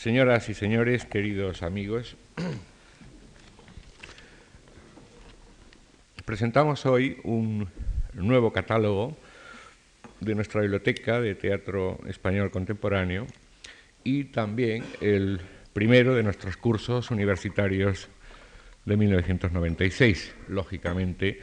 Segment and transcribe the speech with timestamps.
[0.00, 2.16] Señoras y señores, queridos amigos,
[6.24, 7.68] presentamos hoy un
[8.14, 9.14] nuevo catálogo
[10.20, 13.26] de nuestra biblioteca de teatro español contemporáneo
[14.02, 15.38] y también el
[15.74, 18.08] primero de nuestros cursos universitarios
[18.86, 21.40] de 1996, lógicamente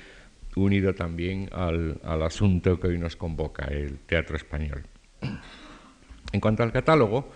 [0.56, 4.82] unido también al, al asunto que hoy nos convoca, el teatro español.
[6.32, 7.32] En cuanto al catálogo,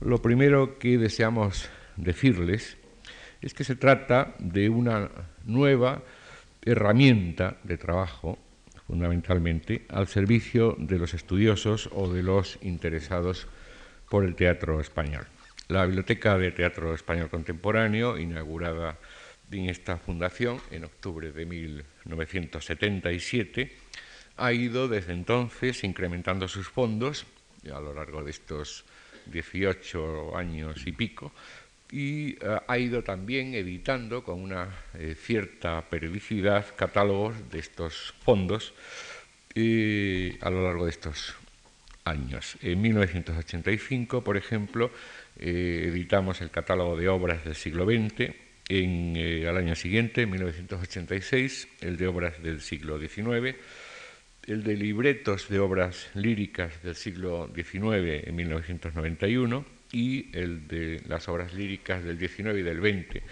[0.00, 2.76] lo primero que deseamos decirles
[3.40, 5.10] es que se trata de una
[5.44, 6.02] nueva
[6.62, 8.38] herramienta de trabajo,
[8.86, 13.46] fundamentalmente, al servicio de los estudiosos o de los interesados
[14.08, 15.26] por el teatro español.
[15.68, 18.98] La Biblioteca de Teatro Español Contemporáneo, inaugurada
[19.50, 23.72] en esta fundación en octubre de 1977,
[24.36, 27.24] ha ido desde entonces incrementando sus fondos
[27.72, 28.84] a lo largo de estos
[29.26, 31.32] 18 años y pico,
[31.94, 38.74] y eh, ha ido también editando con una eh, cierta periodicidad catálogos de estos fondos
[39.54, 41.34] eh, a lo largo de estos
[42.04, 42.56] años.
[42.62, 44.90] En 1985, por ejemplo,
[45.38, 48.34] editamos el catálogo de obras del siglo XX,
[48.68, 53.56] en, al año siguiente, en 1986, el de obras del siglo XIX,
[54.46, 61.28] el de libretos de obras líricas del siglo XIX en 1991 y el de las
[61.28, 63.22] obras líricas del XIX y del XX,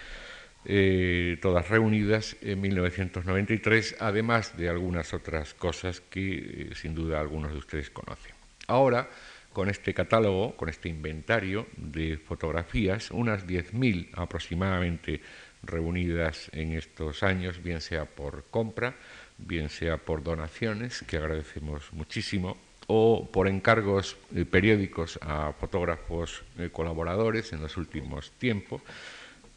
[0.65, 7.51] eh, todas reunidas en 1993, además de algunas otras cosas que eh, sin duda algunos
[7.51, 8.33] de ustedes conocen.
[8.67, 9.09] Ahora,
[9.51, 15.21] con este catálogo, con este inventario de fotografías, unas 10.000 aproximadamente
[15.63, 18.95] reunidas en estos años, bien sea por compra,
[19.37, 26.69] bien sea por donaciones, que agradecemos muchísimo, o por encargos eh, periódicos a fotógrafos eh,
[26.71, 28.81] colaboradores en los últimos tiempos.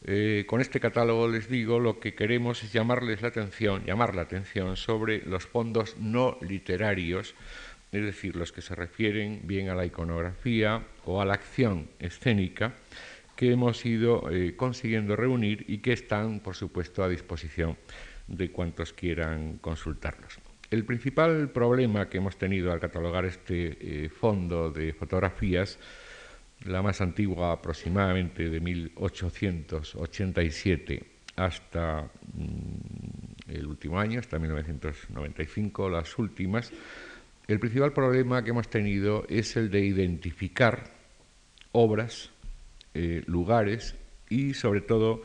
[0.05, 4.23] Eh, con este catálogo les digo lo que queremos es llamarles la atención, llamar la
[4.23, 7.35] atención sobre los fondos no literarios,
[7.91, 12.75] es decir, los que se refieren bien a la iconografía o a la acción escénica
[13.37, 14.25] que hemos ido
[14.57, 17.77] consiguiendo reunir y que están, por supuesto, a disposición
[18.27, 20.41] de cuantos quieran consultarlos.
[20.71, 25.79] El principal problema que hemos tenido al catalogar este eh, fondo de fotografías,
[26.65, 31.05] la más antigua aproximadamente de 1887
[31.37, 36.73] hasta mm, el último año, hasta 1995, las últimas,
[37.47, 40.91] el principal problema que hemos tenido es el de identificar
[41.71, 42.33] obras,
[42.99, 43.95] eh, lugares
[44.31, 45.21] y sobre todo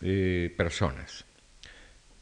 [0.00, 1.26] eh, personas.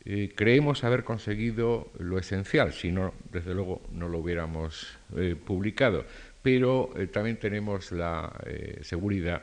[0.05, 4.99] Eh, creemos haber conseguido lo esencial, si no, desde luego no lo hubiéramos
[5.45, 6.05] publicado,
[6.43, 8.33] pero también tenemos la
[8.81, 9.43] seguridad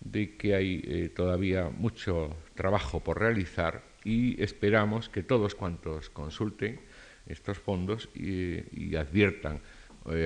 [0.00, 6.80] de que hay todavía mucho trabajo por realizar y esperamos que todos cuantos consulten
[7.26, 9.60] estos fondos y, adviertan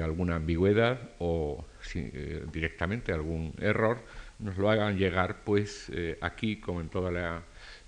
[0.01, 1.65] alguna ambigüedad o
[2.53, 4.05] directamente algún error,
[4.43, 5.91] nos lo hagan llegar, pues
[6.21, 7.43] aquí, como en toda la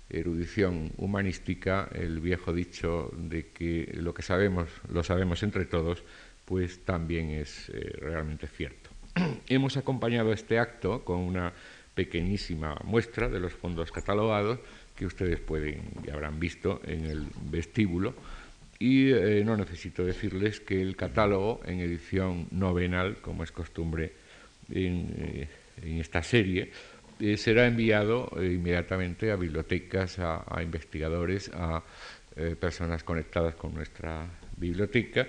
[0.09, 6.03] erudición humanística, el viejo dicho de que lo que sabemos lo sabemos entre todos,
[6.45, 8.89] pues también es eh, realmente cierto.
[9.47, 11.53] Hemos acompañado este acto con una
[11.95, 14.59] pequeñísima muestra de los fondos catalogados
[14.95, 18.13] que ustedes pueden y habrán visto en el vestíbulo
[18.79, 24.13] y eh, no necesito decirles que el catálogo en edición novenal, como es costumbre
[24.69, 25.47] en eh,
[25.81, 26.71] esta serie,
[27.19, 31.83] eh, será enviado eh, inmediatamente a bibliotecas, a, investigadores, a
[32.35, 35.27] eh, personas conectadas con nuestra biblioteca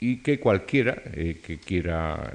[0.00, 2.34] y que cualquiera que quiera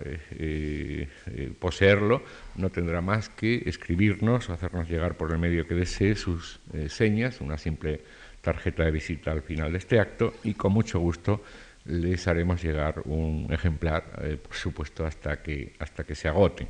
[1.59, 2.23] poseerlo
[2.55, 7.39] no tendrá más que escribirnos o hacernos llegar por el medio que desee sus señas,
[7.39, 8.01] una simple
[8.41, 11.43] tarjeta de visita al final de este acto y con mucho gusto
[11.85, 14.05] les haremos llegar un ejemplar,
[14.41, 16.67] por supuesto, hasta que, hasta que se agoten.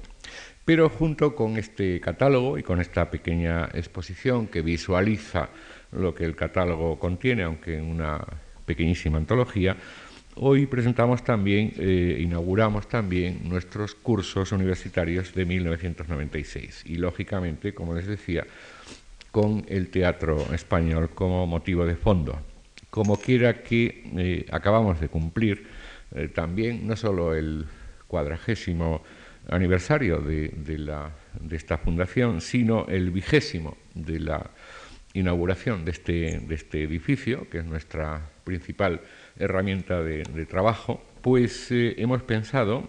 [0.71, 5.49] Pero junto con este catálogo y con esta pequeña exposición que visualiza
[5.91, 8.25] lo que el catálogo contiene, aunque en una
[8.65, 9.75] pequeñísima antología,
[10.35, 18.07] hoy presentamos también, eh, inauguramos también nuestros cursos universitarios de 1996 y lógicamente, como les
[18.07, 18.47] decía,
[19.29, 22.39] con el teatro español como motivo de fondo.
[22.89, 25.67] Como quiera que eh, acabamos de cumplir
[26.15, 27.65] eh, también no solo el
[28.07, 29.03] cuadragésimo
[29.51, 30.51] aniversario de,
[31.51, 34.49] esta fundación, sino el vigésimo de la
[35.13, 39.01] inauguración de este, este edificio, que es nuestra principal
[39.37, 42.87] herramienta de, trabajo, pues eh, hemos pensado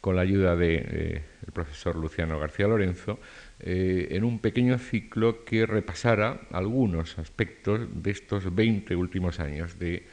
[0.00, 3.20] con la ayuda del de, profesor Luciano García Lorenzo,
[3.62, 10.06] en un pequeño ciclo que repasara algunos aspectos de estos 20 últimos años de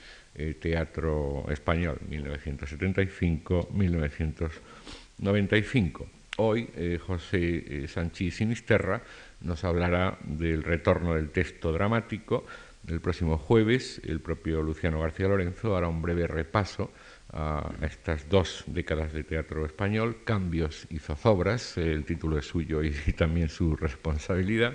[0.59, 1.97] teatro español,
[5.19, 6.05] 1975-1995.
[6.39, 6.69] Hoy
[7.05, 9.01] José Sanchís Sinisterra
[9.41, 12.45] nos hablará del retorno del texto dramático.
[12.87, 16.91] El próximo jueves, el propio Luciano García Lorenzo hará un breve repaso
[17.33, 22.91] a estas dos décadas de teatro español, cambios y zozobras, el título es suyo y,
[23.17, 24.73] también su responsabilidad.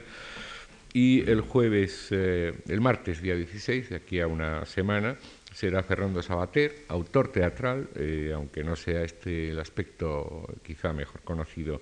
[0.95, 5.17] Y el jueves, eh, el martes, día 16, de aquí a una semana,
[5.53, 11.81] será Fernando Sabater, autor teatral, eh, aunque no sea este el aspecto quizá mejor conocido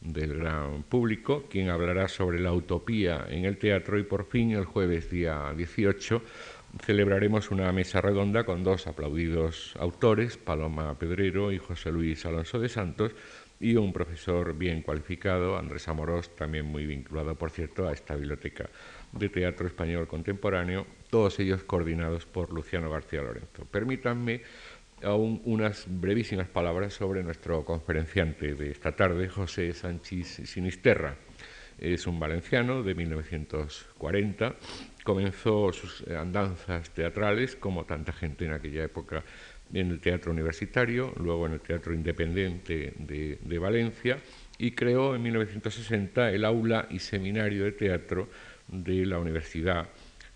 [0.00, 3.98] del gran público, quien hablará sobre la utopía en el teatro.
[3.98, 6.22] Y por fin el jueves día 18
[6.84, 12.68] celebraremos una mesa redonda con dos aplaudidos autores, Paloma Pedrero y José Luis Alonso de
[12.68, 13.12] Santos,
[13.60, 18.68] y un profesor bien cualificado, Andrés Amorós, también muy vinculado, por cierto, a esta biblioteca
[19.12, 23.64] de teatro español contemporáneo, todos ellos coordinados por Luciano García Lorenzo.
[23.70, 24.42] Permítanme
[25.02, 31.16] aún unas brevísimas palabras sobre nuestro conferenciante de esta tarde, José Sánchez Sinisterra.
[31.78, 34.56] Es un valenciano de 1940.
[35.04, 39.22] Comenzó sus andanzas teatrales, como tanta gente en aquella época,
[39.72, 44.18] en el teatro universitario, luego en el Teatro Independiente de, Valencia,
[44.58, 48.28] y creó en 1960 el aula y seminario de teatro
[48.68, 49.88] de la Universidad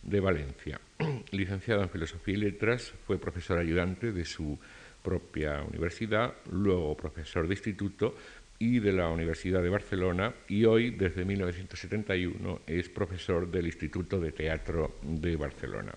[0.02, 0.81] de Valencia.
[1.32, 4.58] Licenciado en Filosofía y Letras, fue profesor ayudante de su
[5.02, 8.14] propia universidad, luego profesor de instituto
[8.58, 14.31] y de la Universidad de Barcelona y hoy, desde 1971, es profesor del Instituto de
[14.31, 15.93] Teatro de Barcelona.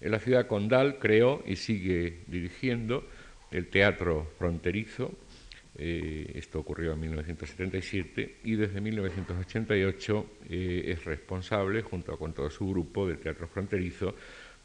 [0.00, 3.08] En la ciudad condal creó y sigue dirigiendo
[3.50, 5.16] el Teatro Fronterizo,
[5.80, 12.68] eh, esto ocurrió en 1977 y desde 1988 eh, es responsable, junto con todo su
[12.68, 14.16] grupo de teatro fronterizo,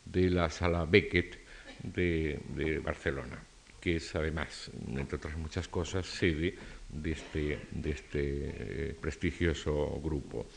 [0.04, 1.38] de la sala Beckett
[1.84, 3.40] de, Barcelona,
[3.80, 6.56] que es además, entre otras muchas cosas, sede
[6.90, 10.48] de este, este eh, prestigioso grupo.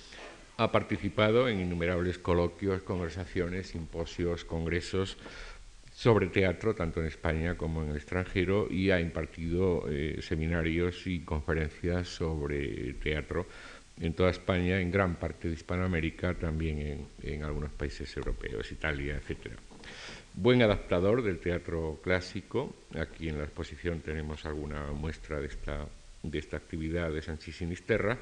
[0.58, 5.18] Ha participado en innumerables coloquios, conversaciones, simposios, congresos,
[5.96, 11.20] sobre teatro, tanto en España como en el extranjero, y ha impartido eh, seminarios y
[11.20, 13.46] conferencias sobre teatro
[13.98, 19.52] en toda España, en gran parte de Hispanoamérica, también en, algunos países europeos, Italia, etc.
[20.34, 22.74] Buen adaptador del teatro clásico.
[22.98, 25.86] Aquí en la exposición tenemos alguna muestra de esta,
[26.22, 28.18] de esta actividad de Sanchi Sinisterra,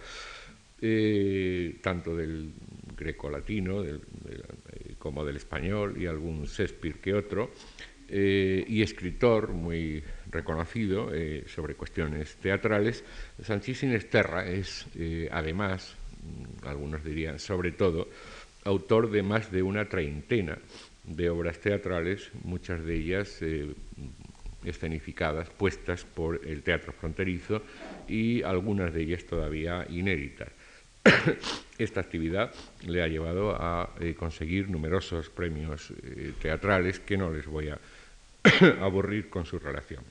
[0.80, 2.52] eh, tanto del
[2.96, 4.00] greco-latino, del
[5.04, 7.50] como del español y algún Shakespeare que otro,
[8.08, 13.04] eh, y escritor muy reconocido eh, sobre cuestiones teatrales.
[13.42, 18.08] Sanchís Sinesterra es, eh, además, mm, algunos dirían sobre todo,
[18.64, 20.56] autor de más de una treintena
[21.04, 23.40] de obras teatrales, muchas de ellas
[24.64, 27.60] escenificadas, puestas por el teatro fronterizo
[28.08, 30.48] y algunas de ellas todavía inéditas.
[31.78, 32.52] Esta actividad
[32.86, 37.78] le ha llevado a eh, conseguir numerosos premios eh, teatrales que no les voy a
[38.80, 40.04] aburrir con su relación.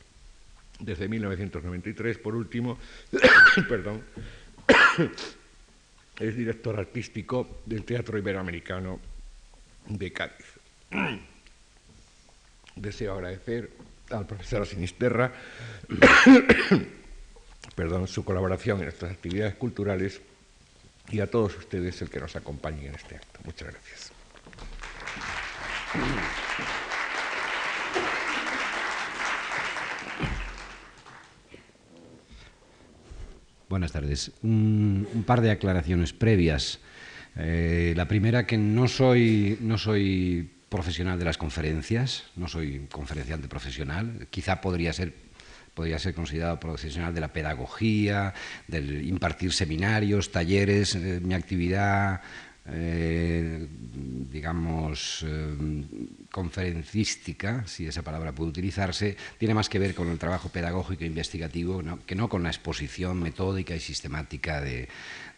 [0.79, 2.77] Desde 1993, por último,
[3.69, 4.03] perdón,
[6.19, 8.99] es director artístico del Teatro Iberoamericano
[9.87, 10.59] de Cádiz.
[12.75, 13.69] Deseo agradecer
[14.09, 15.31] al profesor Sinisterra
[17.75, 20.21] perdón, su colaboración en estas actividades culturales
[21.09, 23.39] y a todos ustedes el que nos acompañen en este acto.
[23.43, 24.11] Muchas gracias.
[33.69, 34.31] Buenas tardes.
[34.43, 36.79] Un, par de aclaraciones previas.
[37.35, 43.47] Eh, la primera, que no soy, no soy profesional de las conferencias, no soy conferenciante
[43.47, 44.27] profesional.
[44.29, 45.13] Quizá podría ser
[45.73, 48.33] podría ser considerado profesional de la pedagogía,
[48.67, 52.21] del impartir seminarios, talleres, eh, mi actividad
[52.65, 53.67] eh,
[54.31, 55.55] digamos, eh,
[56.31, 61.07] conferencística, si esa palabra puede utilizarse, tiene más que ver con el trabajo pedagógico e
[61.07, 64.87] investigativo que no con la exposición metódica y sistemática de,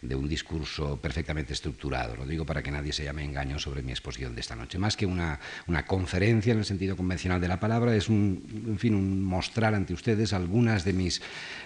[0.02, 2.14] un discurso perfectamente estructurado.
[2.14, 4.78] Lo digo para que nadie se llame engaño sobre mi exposición de esta noche.
[4.78, 5.40] Más que una,
[5.84, 9.94] conferencia en el sentido convencional de la palabra, es un, en fin, un mostrar ante
[9.94, 11.20] ustedes algunas de mis,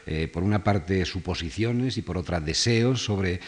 [0.06, 3.40] eh, por una parte, suposiciones y por otra, deseos sobre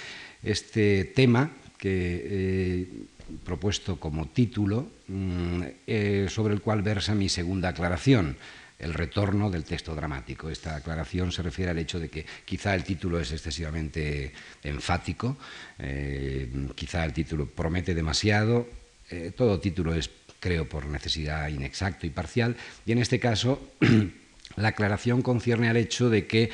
[0.43, 1.53] este tema
[1.83, 2.87] que
[3.35, 8.37] he propuesto como título, mm, eh, sobre el cual versa mi segunda aclaración.
[8.79, 10.51] el retorno del texto dramático.
[10.51, 15.37] Esta aclaración se refiere al hecho de que quizá el título es excesivamente enfático,
[15.79, 18.67] eh, quizá el título promete demasiado,
[19.09, 20.11] eh, todo título es,
[20.41, 23.71] creo, por necesidad inexacto y parcial, y en este caso
[24.57, 26.51] La aclaración concierne al hecho de que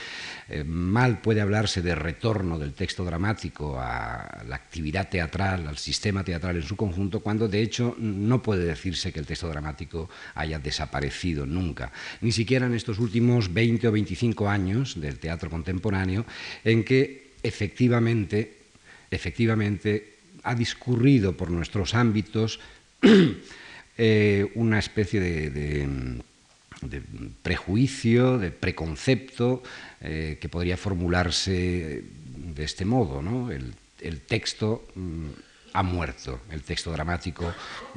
[0.49, 6.25] eh, mal puede hablarse de retorno del texto dramático a la actividad teatral, al sistema
[6.25, 10.59] teatral en su conjunto, cuando de hecho no puede decirse que el texto dramático haya
[10.59, 16.25] desaparecido nunca, ni siquiera en estos últimos 20 o 25 años del teatro contemporáneo,
[16.65, 18.59] en que efectivamente,
[19.11, 20.15] efectivamente
[20.45, 22.61] ha discurrido por nuestros ámbitos
[23.99, 25.87] eh, una especie de de
[27.43, 29.63] prejuicio, de preconcepto,
[30.01, 33.23] eh, que podría formularse de este modo.
[33.23, 33.51] ¿no?
[33.51, 35.29] El, el texto mm,
[35.79, 36.41] ha muerto.
[36.51, 37.55] El texto dramático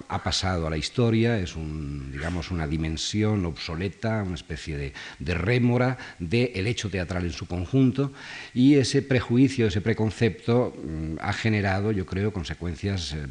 [0.08, 5.34] ha pasado a la historia, es un, digamos, una dimensión obsoleta, una especie de, de
[5.34, 8.14] rémora del hecho teatral en su conjunto,
[8.54, 13.26] y ese prejuicio, ese preconcepto mm, ha generado, yo creo, consecuencias eh,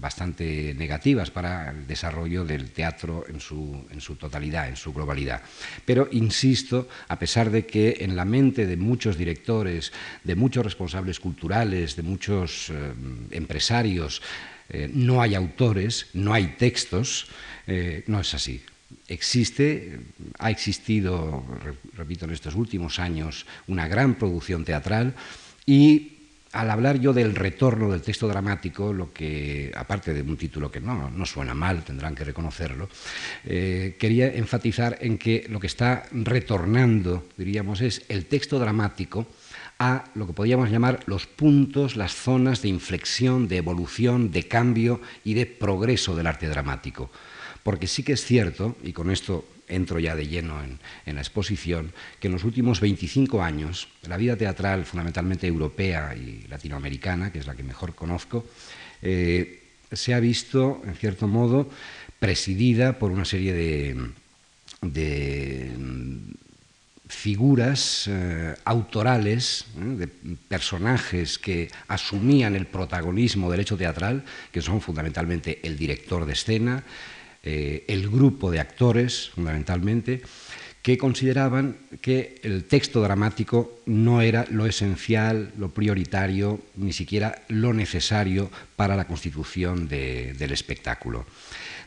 [0.00, 5.42] bastante negativas para el desarrollo del teatro en su, en su totalidad, en su globalidad.
[5.84, 9.92] Pero, insisto, a pesar de que en la mente de muchos directores,
[10.24, 12.92] de muchos responsables culturales, de muchos eh,
[13.30, 13.75] empresarios,
[14.68, 17.26] eh, no hay autores, no hay textos,
[17.66, 18.62] eh, no es así.
[19.08, 20.00] Existe,
[20.38, 21.44] ha existido,
[21.94, 25.14] repito, en estos últimos años una gran producción teatral
[25.64, 26.12] y
[26.52, 30.80] al hablar yo del retorno del texto dramático, lo que, aparte de un título que
[30.80, 32.88] no, no suena mal, tendrán que reconocerlo,
[33.44, 39.26] eh, quería enfatizar en que lo que está retornando, diríamos, es el texto dramático
[39.78, 45.00] a lo que podríamos llamar los puntos, las zonas de inflexión, de evolución, de cambio
[45.24, 47.10] y de progreso del arte dramático.
[47.62, 51.92] Porque sí que es cierto, y con esto entro ya de lleno en, la exposición,
[52.20, 57.46] que en los últimos 25 años la vida teatral, fundamentalmente europea y latinoamericana, que es
[57.46, 58.46] la que mejor conozco,
[59.02, 61.68] eh, se ha visto, en cierto modo,
[62.18, 63.96] presidida por una serie de
[67.08, 70.06] figuras eh, autorales, ¿eh?
[70.06, 70.08] de
[70.48, 76.84] personajes que asumían el protagonismo del hecho teatral, que son fundamentalmente el director de escena,
[77.42, 80.22] eh, el grupo de actores, fundamentalmente,
[80.82, 87.72] que consideraban que el texto dramático no era lo esencial, lo prioritario, ni siquiera lo
[87.72, 91.26] necesario para la constitución del espectáculo.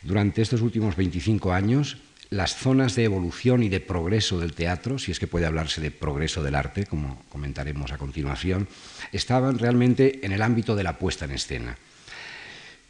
[0.04, 1.98] Durante estos últimos 25 años,
[2.30, 5.92] las zonas de evolución y de progreso del teatro, si es que puede hablarse de
[5.92, 8.68] progreso del arte, como comentaremos a continuación,
[9.12, 11.78] estaban realmente en el ámbito de la puesta en escena.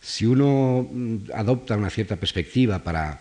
[0.01, 3.19] Si uno mm, adopta una cierta perspectiva para,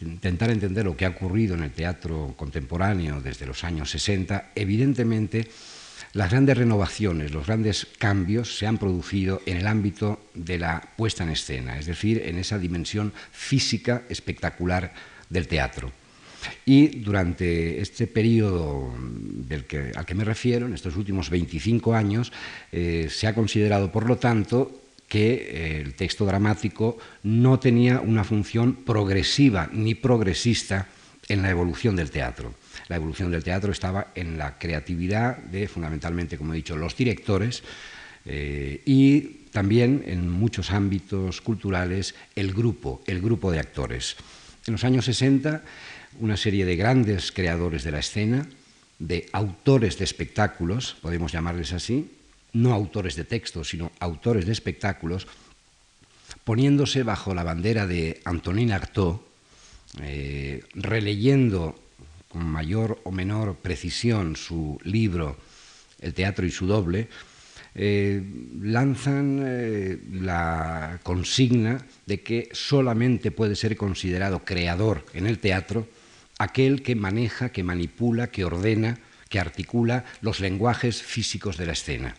[0.00, 5.48] intentar entender lo que ha ocurrido en el teatro contemporáneo desde los años 60, evidentemente
[6.14, 11.24] las grandes renovaciones, los grandes cambios se han producido en el ámbito de la puesta
[11.24, 14.94] en escena, es decir, en esa dimensión física espectacular
[15.28, 15.92] del teatro.
[16.64, 18.94] Y durante este periodo
[19.96, 22.32] al que me refiero, en estos últimos 25 años,
[22.70, 28.24] eh, se ha considerado, por lo tanto, que eh, el texto dramático no tenía una
[28.24, 30.86] función progresiva ni progresista
[31.28, 32.54] en la evolución del teatro.
[32.88, 37.62] La evolución del teatro estaba en la creatividad de, fundamentalmente, como he dicho, los directores
[38.24, 39.20] eh, y
[39.50, 44.16] también en muchos ámbitos culturales el grupo, el grupo de actores.
[44.68, 45.62] En los años 60,
[46.20, 48.46] una serie de grandes creadores de la escena,
[48.98, 52.12] de autores de espectáculos, podemos llamarles así,
[52.52, 55.26] no autores de textos, sino autores de espectáculos,
[56.44, 59.20] poniéndose bajo la bandera de Antonin Artaud,
[60.02, 61.80] eh, releyendo
[62.28, 65.38] con mayor o menor precisión su libro
[65.98, 67.08] El teatro y su doble,
[67.80, 68.20] eh,
[68.60, 75.86] lanzan eh, la consigna de que solamente puede ser considerado creador en el teatro
[76.38, 82.16] aquel que maneja, que manipula, que ordena, que articula los lenguajes físicos de la escena.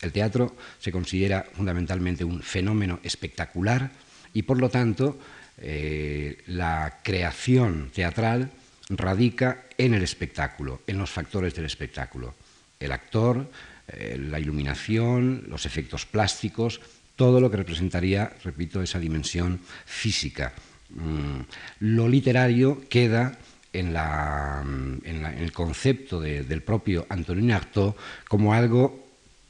[0.00, 3.90] El teatro se considera fundamentalmente un fenómeno espectacular
[4.32, 5.18] y por lo tanto
[5.58, 8.52] eh, la creación teatral
[8.90, 12.34] radica en el espectáculo, en los factores del espectáculo.
[12.78, 13.48] El actor,
[13.88, 16.80] eh, la iluminación, los efectos plásticos,
[17.16, 20.52] todo lo que representaría, repito, esa dimensión física.
[20.90, 21.40] Mm,
[21.80, 23.38] lo literario queda
[23.72, 27.94] en, el concepto del propio Antonin Artaud
[28.28, 29.02] como algo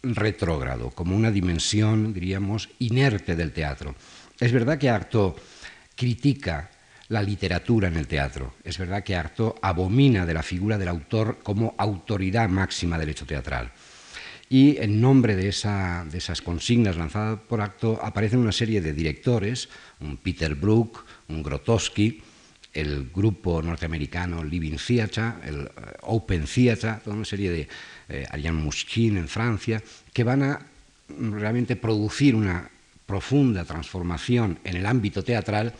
[0.02, 3.94] retrógrado, como una dimensión, diríamos, inerte del teatro.
[4.38, 5.34] Es verdad que Artaud
[5.94, 6.70] critica
[7.08, 8.54] la literatura en el teatro.
[8.64, 13.26] Es verdad que Artaud abomina de la figura del autor como autoridad máxima del hecho
[13.26, 13.70] teatral.
[14.52, 20.18] Y en nombre de, esas consignas lanzadas por Artaud aparecen una serie de directores, un
[20.18, 22.20] Peter Brook, un Grotowski,
[22.74, 25.70] el grupo norteamericano Living Theatre, el eh,
[26.02, 27.68] Open Theatre, toda una serie de
[28.10, 29.82] eh, Ariane Mouchkine en Francia,
[30.12, 30.60] que van a
[31.08, 32.68] realmente producir una
[33.06, 35.72] profunda transformación en el ámbito teatral,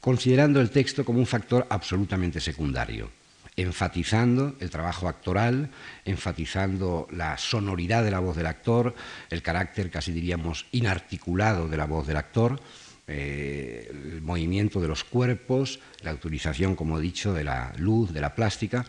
[0.00, 3.10] considerando el texto como un factor absolutamente secundario,
[3.56, 5.70] enfatizando el trabajo actoral,
[6.04, 8.94] enfatizando la sonoridad de la voz del actor,
[9.30, 12.60] el carácter casi diríamos inarticulado de la voz del actor,
[13.08, 18.20] eh, el movimiento de los cuerpos, la utilización, como he dicho, de la luz, de
[18.20, 18.84] la plástica,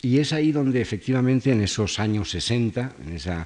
[0.00, 3.44] y es ahí donde efectivamente en esos años 60, en esa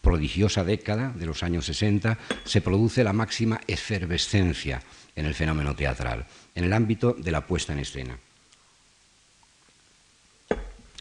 [0.00, 4.82] prodigiosa década de los años 60, se produce la máxima efervescencia
[5.16, 8.18] en el fenómeno teatral, en el ámbito de la puesta en escena.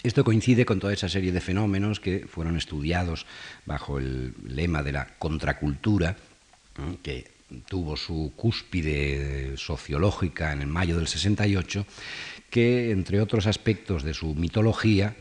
[0.04, 3.26] Esto coincide con toda esa serie de fenómenos que fueron estudiados
[3.66, 6.18] bajo el lema de la contracultura,
[7.02, 7.32] que
[7.70, 11.86] tuvo su cúspide sociológica en el mayo del 68,
[12.50, 15.16] que, entre otros aspectos de su mitología,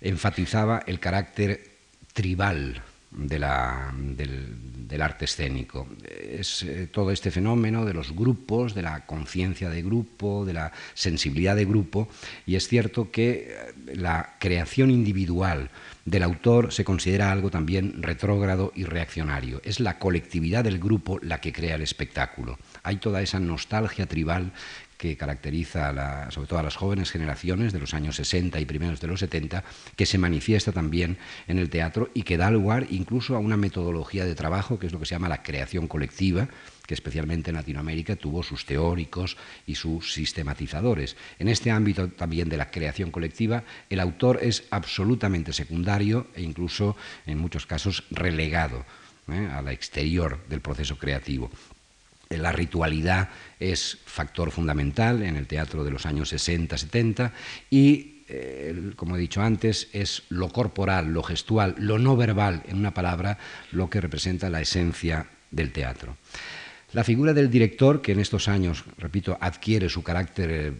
[0.00, 1.70] enfatizaba el carácter
[2.14, 5.88] tribal del, arte escénico.
[6.08, 10.72] Es eh, todo este fenómeno de los grupos, de la conciencia de grupo, de la
[10.94, 12.08] sensibilidad de grupo,
[12.46, 15.70] y es cierto que eh, la creación individual
[16.04, 19.60] del autor se considera algo también retrógrado y reaccionario.
[19.64, 22.58] Es la colectividad del grupo la que crea el espectáculo.
[22.82, 24.52] Hay toda esa nostalgia tribal
[25.02, 29.08] que caracteriza sobre todo a las jóvenes generaciones de los años 60 y primeros de
[29.08, 29.64] los 70,
[29.96, 31.18] que se manifiesta también
[31.48, 34.92] en el teatro y que da lugar incluso a una metodología de trabajo que es
[34.92, 36.46] lo que se llama la creación colectiva,
[36.86, 41.16] que especialmente en Latinoamérica tuvo sus teóricos y sus sistematizadores.
[41.40, 46.94] En este ámbito también de la creación colectiva, el autor es absolutamente secundario e incluso
[47.26, 48.86] en muchos casos relegado
[49.26, 49.48] ¿eh?
[49.52, 51.50] a la exterior del proceso creativo.
[52.38, 57.32] La ritualidad es factor fundamental en el teatro de los años 60-70
[57.70, 62.78] y, eh, como he dicho antes, es lo corporal, lo gestual, lo no verbal, en
[62.78, 63.38] una palabra,
[63.70, 66.16] lo que representa la esencia del teatro.
[66.92, 70.72] La figura del director, que en estos años, repito, adquiere su carácter eh,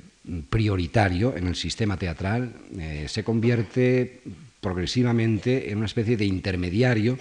[0.51, 4.21] prioritario en el sistema teatral, eh, se convierte
[4.61, 7.19] progresivamente en una especie de intermediario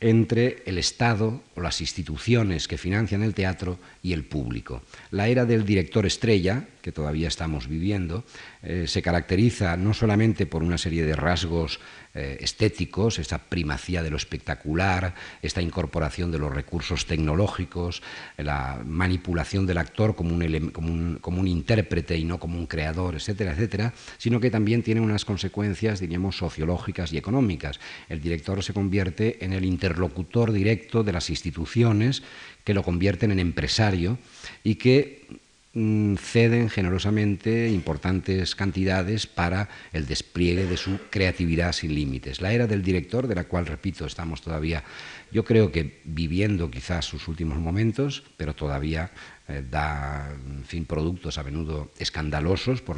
[0.00, 4.82] entre el Estado o las instituciones que financian el teatro y el público.
[5.10, 8.24] La era del director estrella, que todavía estamos viviendo,
[8.62, 11.80] eh, se caracteriza no solamente por una serie de rasgos
[12.12, 18.02] eh, estéticos, esta primacía de lo espectacular, esta incorporación de los recursos tecnológicos,
[18.36, 23.52] la manipulación del actor como un, como un intérprete y no como un creador, etcétera,
[23.52, 27.80] etcétera, sino que también tiene unas consecuencias, diríamos, sociológicas y económicas.
[28.10, 32.22] El director se convierte en el interlocutor directo de las instituciones
[32.62, 34.18] que lo convierten en empresario
[34.62, 35.43] y que
[35.74, 42.40] ceden generosamente importantes cantidades para el despliegue de su creatividad sin límites.
[42.40, 44.84] La era del director, de la cual, repito, estamos todavía,
[45.32, 49.10] yo creo que viviendo quizás sus últimos momentos, pero todavía
[49.48, 50.32] eh, da,
[50.66, 52.96] fin, productos a menudo escandalosos por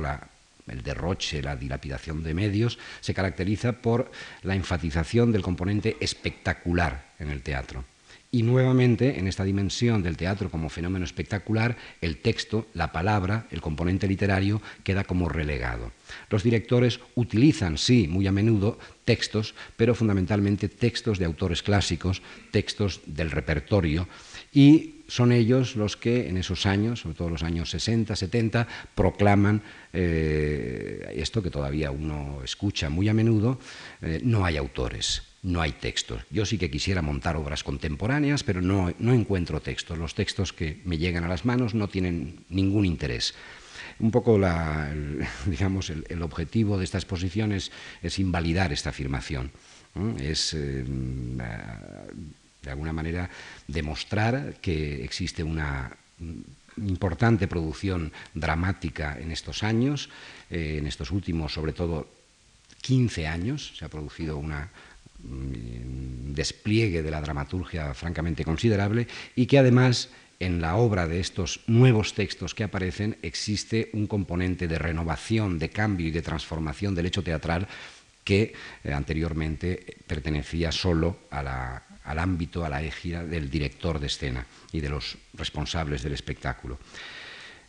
[0.66, 4.10] el derroche, la dilapidación de medios, se caracteriza por
[4.42, 7.84] la enfatización del componente espectacular en el teatro.
[8.37, 13.62] Y nuevamente, en esta dimensión del teatro como fenómeno espectacular, el texto, la palabra, el
[13.62, 15.92] componente literario queda como relegado.
[16.29, 22.20] Los directores utilizan, sí, muy a menudo textos, pero fundamentalmente textos de autores clásicos,
[22.51, 24.07] textos del repertorio,
[24.53, 29.62] y son ellos los que en esos años, sobre todo los años 60, 70, proclaman
[29.94, 33.59] eh, esto que todavía uno escucha muy a menudo,
[34.03, 36.22] eh, no hay autores no hay textos.
[36.28, 39.96] Yo sí que quisiera montar obras contemporáneas, pero no, encuentro textos.
[39.96, 43.32] Los textos que me llegan a las manos no tienen ningún interés.
[44.00, 47.70] Un poco el, digamos, el, objetivo de esta exposición es,
[48.18, 49.52] invalidar esta afirmación.
[50.18, 53.30] Es, eh, de alguna manera,
[53.68, 55.96] demostrar que existe una
[56.76, 60.11] importante producción dramática en estos años,
[60.50, 62.11] eh, en estos últimos, sobre todo,
[62.82, 64.70] 15 años, se ha producido una
[65.22, 72.12] despliegue de la dramaturgia francamente considerable y que además en la obra de estos nuevos
[72.12, 77.22] textos que aparecen existe un componente de renovación, de cambio y de transformación del hecho
[77.22, 77.66] teatral
[78.22, 78.52] que
[78.85, 84.90] eh, anteriormente pertenecía solo al ámbito, a la égida del director de escena y de
[84.90, 86.79] los responsables del espectáculo.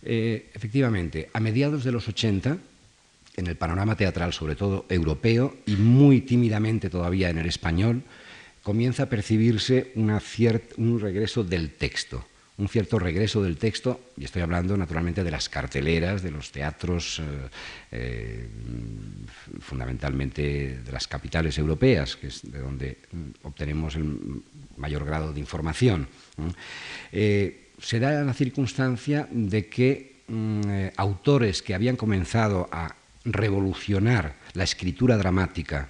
[0.02, 2.58] Eh, efectivamente, a mediados de los 80,
[3.38, 8.04] en el panorama teatral, sobre todo europeo, y muy tímidamente todavía en el español,
[8.62, 12.26] comienza a percibirse un regreso del texto
[12.58, 17.20] un cierto regreso del texto, y estoy hablando naturalmente de las carteleras, de los teatros,
[17.20, 17.24] eh,
[17.92, 18.50] eh,
[19.60, 22.98] fundamentalmente de las capitales europeas, que es de donde
[23.44, 24.42] obtenemos el
[24.76, 26.08] mayor grado de información.
[27.12, 32.96] Eh, se da la circunstancia de que mm, autores que habían comenzado a
[33.28, 35.90] revolucionar la escritura dramática,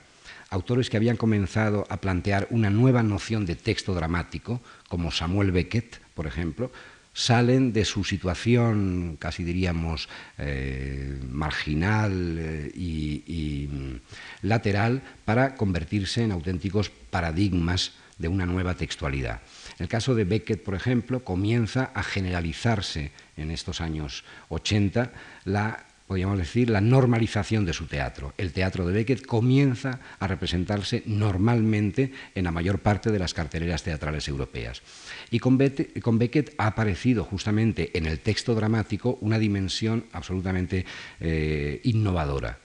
[0.50, 6.00] autores que habían comenzado a plantear una nueva noción de texto dramático, como Samuel Beckett,
[6.14, 6.72] por ejemplo,
[7.18, 13.96] salen de su situación, casi diríamos, eh, marginal eh, y, mm,
[14.44, 19.42] lateral para convertirse en auténticos paradigmas de una nueva textualidad.
[19.80, 25.12] El caso de Beckett, por ejemplo, comienza a generalizarse en estos años 80
[25.46, 28.34] la podríamos decir, la normalización de su teatro.
[28.38, 33.84] El teatro de Beckett comienza a representarse normalmente en la mayor parte de las carteleras
[33.84, 34.82] teatrales europeas.
[35.30, 40.86] Y con, Beckett ha aparecido justamente en el texto dramático una dimensión absolutamente
[41.20, 42.60] eh, innovadora.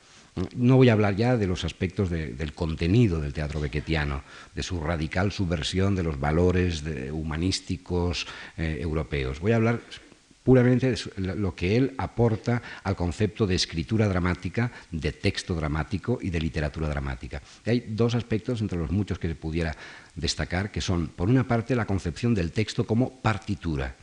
[0.57, 4.23] No voy a hablar ya de los aspectos del contenido del teatro beckettiano,
[4.55, 8.27] de su radical subversión de los valores humanísticos
[8.57, 9.41] eh, europeos.
[9.41, 9.81] Voy a hablar
[10.43, 16.41] puramente lo que él aporta al concepto de escritura dramática, de texto dramático y de
[16.41, 17.41] literatura dramática.
[17.65, 19.77] hay dos aspectos entre los muchos que se pudiera
[20.15, 23.95] destacar, que son, por una parte, la concepción del texto como partitura,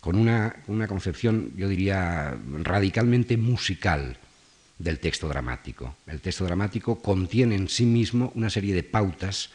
[0.00, 0.54] con una,
[0.86, 4.16] concepción, yo diría, radicalmente musical
[4.78, 5.96] del texto dramático.
[6.06, 9.50] El texto dramático contiene en sí mismo una serie de pautas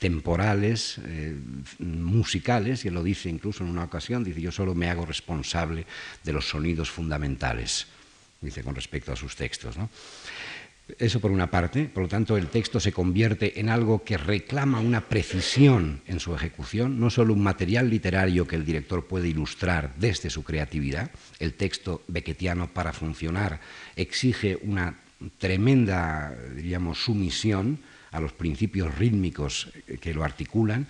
[0.00, 1.36] temporales, eh,
[1.78, 5.86] musicales, y él lo dice incluso en una ocasión, dice, yo solo me hago responsable
[6.24, 7.86] de los sonidos fundamentales,
[8.40, 9.76] dice con respecto a sus textos.
[10.98, 14.80] Eso por una parte, por lo tanto el texto se convierte en algo que reclama
[14.80, 19.92] una precisión en su ejecución, no solo un material literario que el director puede ilustrar
[19.98, 23.60] desde su creatividad, el texto becketiano para funcionar
[23.96, 24.96] exige una
[25.38, 27.78] tremenda, diríamos, sumisión,
[28.10, 29.68] a los principios rítmicos
[30.00, 30.86] que lo articulan,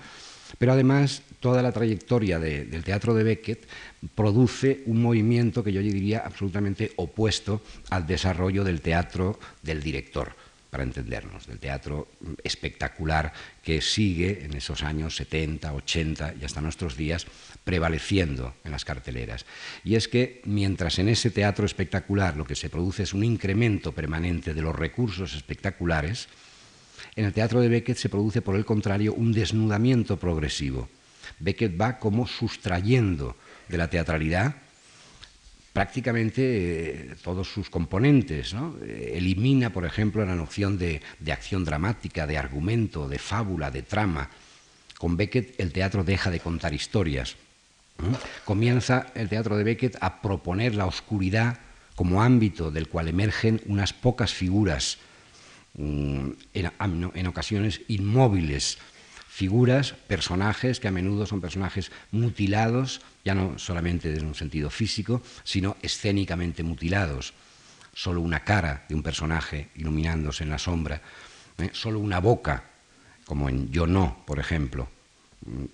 [0.58, 3.68] pero además toda la trayectoria del teatro de Beckett
[4.14, 10.34] produce un movimiento que yo diría absolutamente opuesto al desarrollo del teatro del director,
[10.70, 12.08] para entendernos, del teatro
[12.44, 17.26] espectacular que sigue en esos años 70, 80 y hasta nuestros días
[17.64, 19.46] prevaleciendo en las carteleras.
[19.84, 23.92] Y es que mientras en ese teatro espectacular lo que se produce es un incremento
[23.92, 26.28] permanente de los recursos espectaculares,
[27.16, 30.88] en el teatro de Beckett se produce, por el contrario, un desnudamiento progresivo.
[31.38, 33.36] Beckett va como sustrayendo
[33.68, 34.56] de la teatralidad
[35.72, 38.54] prácticamente eh, todos sus componentes.
[38.82, 44.30] Eh, elimina, por ejemplo, la noción de, acción dramática, de argumento, de fábula, de trama.
[44.98, 47.36] Con Beckett el teatro deja de contar historias.
[48.44, 51.58] Comienza el teatro de Beckett a proponer la oscuridad
[51.96, 54.98] como ámbito del cual emergen unas pocas figuras
[55.74, 58.78] Mm, en, ocasiones inmóviles,
[59.28, 65.22] figuras, personajes que a menudo son personajes mutilados, ya no solamente en un sentido físico,
[65.44, 67.32] sino escénicamente mutilados.
[67.94, 71.00] Solo una cara de un personaje iluminándose en la sombra,
[71.58, 71.70] ¿eh?
[71.72, 72.64] solo una boca,
[73.24, 74.88] como en Yo no, por ejemplo.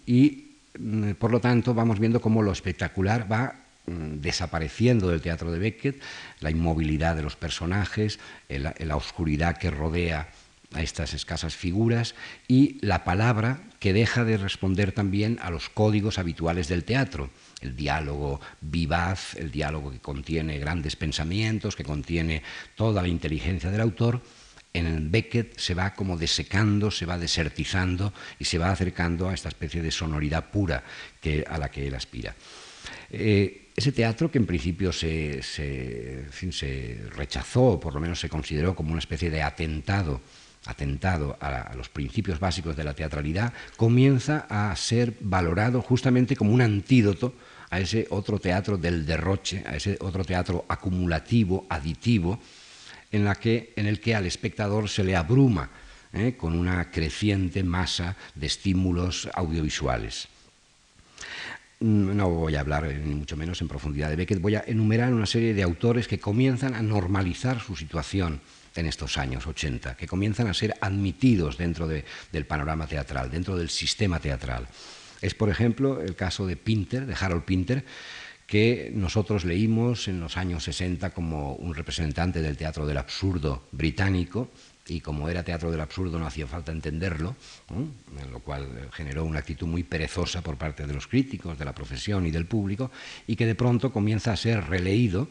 [0.07, 5.59] Y mm, por lo tanto vamos viendo cómo lo espectacular va desapareciendo del teatro de
[5.59, 6.03] Beckett,
[6.41, 8.19] la inmovilidad de los personajes,
[8.49, 10.29] la oscuridad que rodea
[10.73, 12.15] a estas escasas figuras
[12.49, 17.77] y la palabra que deja de responder también a los códigos habituales del teatro, el
[17.77, 22.43] diálogo vivaz, el diálogo que contiene grandes pensamientos, que contiene
[22.75, 24.23] toda la inteligencia del autor,
[24.77, 29.49] en Beckett se va como desecando, se va desertizando y se va acercando a esta
[29.49, 30.85] especie de sonoridad pura
[31.21, 32.35] que, a la que él aspira.
[33.11, 35.43] Eh, ese teatro que en principio se,
[37.15, 40.23] rechazó, o por lo menos se consideró como una especie de atentado,
[40.65, 46.63] atentado a, los principios básicos de la teatralidad, comienza a ser valorado justamente como un
[46.63, 47.35] antídoto
[47.69, 52.41] a ese otro teatro del derroche, a ese otro teatro acumulativo, aditivo,
[53.17, 55.71] en, la que, en el que al espectador se le abruma
[56.13, 56.35] ¿eh?
[56.37, 60.29] con una creciente masa de estímulos audiovisuales.
[61.81, 65.13] Mm, no voy a hablar ni mucho menos en profundidad de Beckett, voy a enumerar
[65.13, 68.41] una serie de autores que comienzan a normalizar su situación
[68.75, 73.71] en estos años 80, que comienzan a ser admitidos dentro del panorama teatral, dentro del
[73.71, 74.69] sistema teatral.
[75.23, 77.85] Es, por ejemplo, el caso de Pinter, de Harold Pinter,
[78.47, 84.49] que nosotros leímos en los años 60 como un representante del teatro del absurdo británico,
[84.89, 87.35] y como era teatro del absurdo no hacía falta entenderlo,
[87.71, 91.75] en lo cual generó una actitud muy perezosa por parte de los críticos, de la
[91.75, 92.93] profesión y del público,
[93.27, 95.29] y que de pronto comienza a ser releído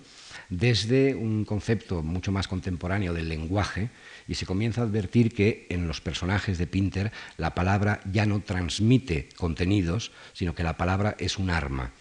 [0.50, 3.90] desde un concepto mucho más contemporáneo del lenguaje
[4.28, 8.42] y se comienza a advertir que en los personajes de Pinter la palabra ya no
[8.42, 11.94] transmite contenidos, sino que la palabra es un arma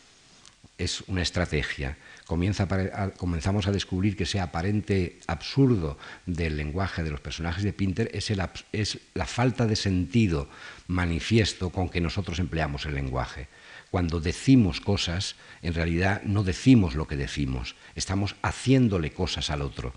[0.78, 1.96] es una estrategia.
[2.26, 8.32] comenzamos a descubrir que ese aparente absurdo del lenguaje de los personajes de Pinter es,
[8.72, 10.48] es la falta de sentido
[10.88, 13.48] manifiesto con que nosotros empleamos el lenguaje.
[13.90, 19.94] Cuando decimos cosas, en realidad no decimos lo que decimos, estamos haciéndole cosas al otro.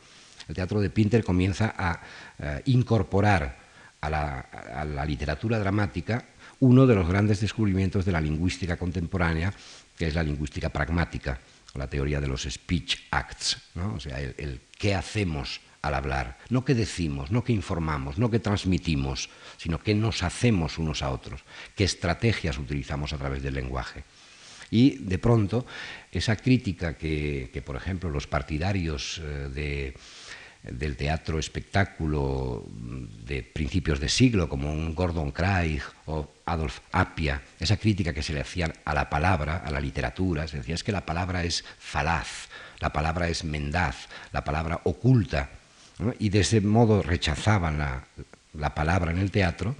[0.47, 2.01] El teatro de Pinter comienza a
[2.39, 3.65] eh, incorporar
[3.99, 6.23] a la literatura dramática
[6.59, 9.53] uno de los grandes descubrimientos de la lingüística contemporánea,
[9.97, 11.39] que es la lingüística pragmática,
[11.73, 16.63] o la teoría de los speech acts, o sea, el, qué hacemos al hablar, no
[16.63, 21.41] qué decimos, no qué informamos, no qué transmitimos, sino qué nos hacemos unos a otros,
[21.75, 24.03] qué estrategias utilizamos a través del lenguaje.
[24.69, 25.65] Y de pronto,
[26.11, 29.93] esa crítica que, que por ejemplo, los partidarios eh, de,
[30.71, 32.65] del teatro espectáculo
[33.25, 38.33] de principios de siglo, como un Gordon Craig o Adolf Appia, esa crítica que se
[38.33, 41.63] le hacía a la palabra, a la literatura, se decía es que la palabra es
[41.79, 42.49] falaz,
[42.79, 45.49] la palabra es mendaz, la palabra oculta,
[46.19, 49.75] y de ese modo rechazaban la, palabra en el teatro,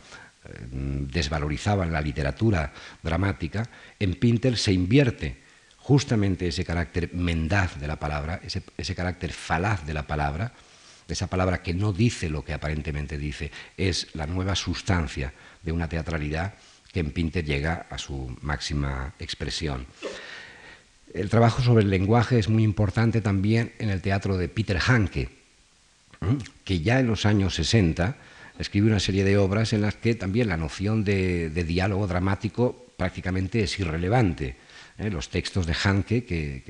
[0.46, 2.74] eh, desvalorizaban la literatura
[3.04, 3.70] dramática,
[4.00, 5.38] en Pinter se invierte
[5.78, 10.52] justamente ese carácter mendaz de la palabra, ese, ese carácter falaz de la palabra,
[11.14, 15.90] esa palabra que no dice lo que aparentemente dice, es la nueva sustancia de una
[15.90, 16.56] teatralidad
[16.92, 19.86] que en Pinter llega a su máxima expresión.
[21.14, 25.30] El trabajo sobre el lenguaje es muy importante también en el teatro de Peter Hanke,
[26.64, 28.16] que ya en los años 60
[28.60, 32.88] escribe una serie de obras en las que también la noción de, de diálogo dramático
[32.98, 34.56] prácticamente es irrelevante
[34.98, 35.10] ¿eh?
[35.10, 36.64] los textos de Hanke, que,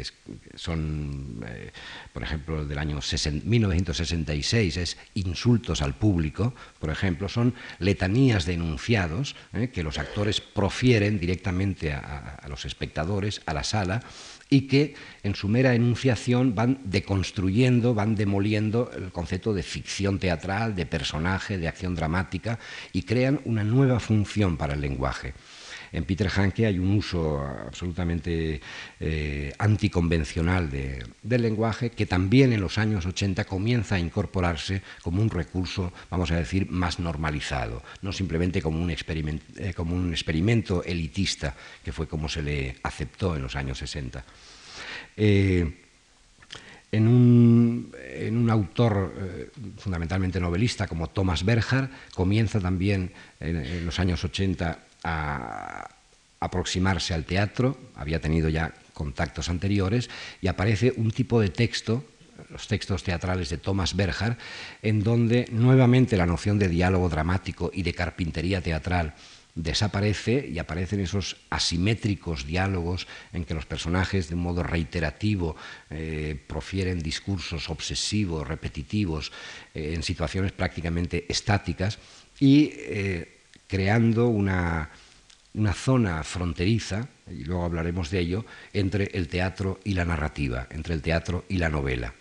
[0.55, 1.71] son, eh,
[2.13, 2.99] por ejemplo, del año
[3.43, 9.69] 1966, es Insultos al público, por ejemplo, son letanías de enunciados ¿eh?
[9.69, 14.03] que los actores profieren directamente a, los espectadores, a la sala,
[14.49, 20.73] y que en su mera enunciación van deconstruyendo, van demoliendo el concepto de ficción teatral,
[20.73, 22.57] de personaje, de acción dramática,
[22.93, 25.33] y crean una nueva función para el lenguaje.
[25.97, 28.61] En Peter Hanke hay un uso absolutamente
[28.99, 35.31] eh, anticonvencional del lenguaje que también en los años 80 comienza a incorporarse como un
[35.31, 41.55] recurso, vamos a decir, más normalizado, no simplemente como un, eh, como un experimento elitista,
[41.83, 44.23] que fue como se le aceptó en los años 60.
[45.17, 45.81] Eh,
[46.91, 49.13] en un, autor
[49.77, 55.89] fundamentalmente novelista como Thomas Berger, comienza también en, los años 80 a
[56.39, 60.09] aproximarse al teatro, había tenido ya contactos anteriores,
[60.41, 62.03] y aparece un tipo de texto,
[62.49, 64.37] los textos teatrales de Thomas Berger,
[64.81, 69.15] en donde nuevamente la noción de diálogo dramático y de carpintería teatral
[69.57, 75.55] desaparece y aparecen esos asimétricos diálogos en que los personajes de un modo reiterativo
[75.89, 79.31] eh, profieren discursos obsesivos, repetitivos,
[79.73, 81.97] eh, en situaciones prácticamente estáticas
[82.39, 83.36] y eh,
[83.67, 84.89] creando una,
[85.73, 91.01] zona fronteriza, y luego hablaremos de ello, entre el teatro y la narrativa, entre el
[91.01, 92.13] teatro y la novela.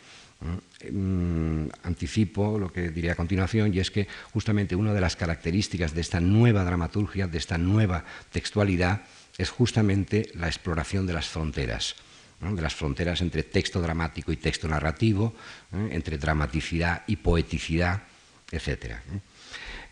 [0.91, 5.95] Mm, anticipo lo que diré a continuación y es que justamente una de las características
[5.95, 9.01] de esta nueva dramaturgia, de esta nueva textualidad,
[9.39, 11.97] es justamente la exploración de las fronteras,
[12.41, 15.35] de las fronteras entre texto dramático y texto narrativo,
[15.73, 15.89] ¿eh?
[15.93, 18.03] entre dramaticidad y poeticidad,
[18.51, 18.97] etc.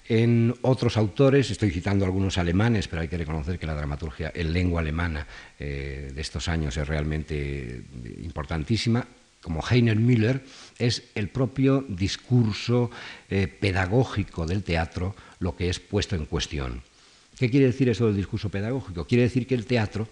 [0.07, 4.53] En otros autores, estoy citando algunos alemanes, pero hay que reconocer que la dramaturgia en
[4.53, 5.27] lengua alemana
[5.59, 7.85] eh, de estos años es realmente
[8.23, 9.07] importantísima,
[9.40, 10.43] como Heiner Müller,
[10.79, 12.90] es el propio discurso
[13.31, 16.83] eh, pedagógico del teatro lo que es puesto en cuestión.
[17.38, 19.07] ¿Qué quiere decir eso del discurso pedagógico?
[19.07, 20.09] Quiere decir que el teatro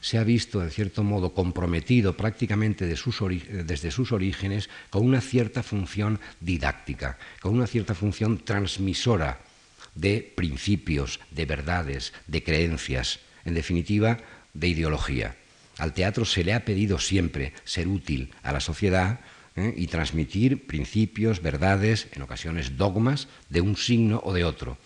[0.00, 6.20] se ha visto, en cierto modo, comprometido prácticamente desde sus orígenes con una cierta función
[6.40, 9.40] didáctica, con una cierta función transmisora
[9.94, 14.18] de principios, de verdades, de creencias, en definitiva,
[14.54, 15.36] de ideología.
[15.78, 19.20] Al teatro se le ha pedido siempre ser útil a la sociedad
[19.56, 19.72] ¿eh?
[19.76, 24.78] y transmitir principios, verdades, en ocasiones dogmas, de un signo o de otro.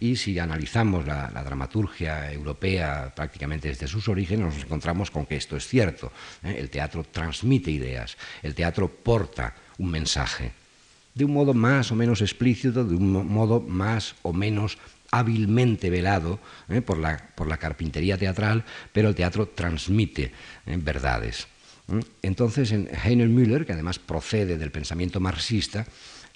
[0.00, 5.56] Y si analizamos la, dramaturgia europea prácticamente desde sus orígenes, nos encontramos con que esto
[5.56, 6.12] es cierto.
[6.42, 6.56] ¿eh?
[6.58, 10.52] El teatro transmite ideas, el teatro porta un mensaje,
[11.14, 14.78] de un modo más o menos explícito, de un modo más o menos
[15.10, 16.80] hábilmente velado ¿eh?
[16.82, 20.32] por, la, por, la, carpintería teatral, pero el teatro transmite
[20.66, 20.78] ¿eh?
[20.78, 21.48] verdades.
[22.20, 25.86] Entonces, en Heiner Müller, que además procede del pensamiento marxista,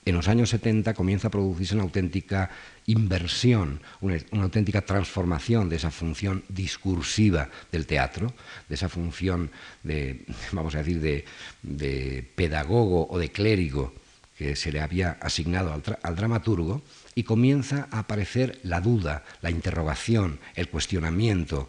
[0.05, 2.51] en los años 70 comienza a producirse una auténtica
[2.87, 8.33] inversión, una, auténtica transformación de esa función discursiva del teatro,
[8.69, 9.51] de esa función
[9.83, 13.95] de, vamos a decir, de, pedagogo o de clérigo
[14.37, 16.83] que se le había asignado al, dramaturgo,
[17.15, 21.69] y comienza a aparecer la duda, la interrogación, el cuestionamiento,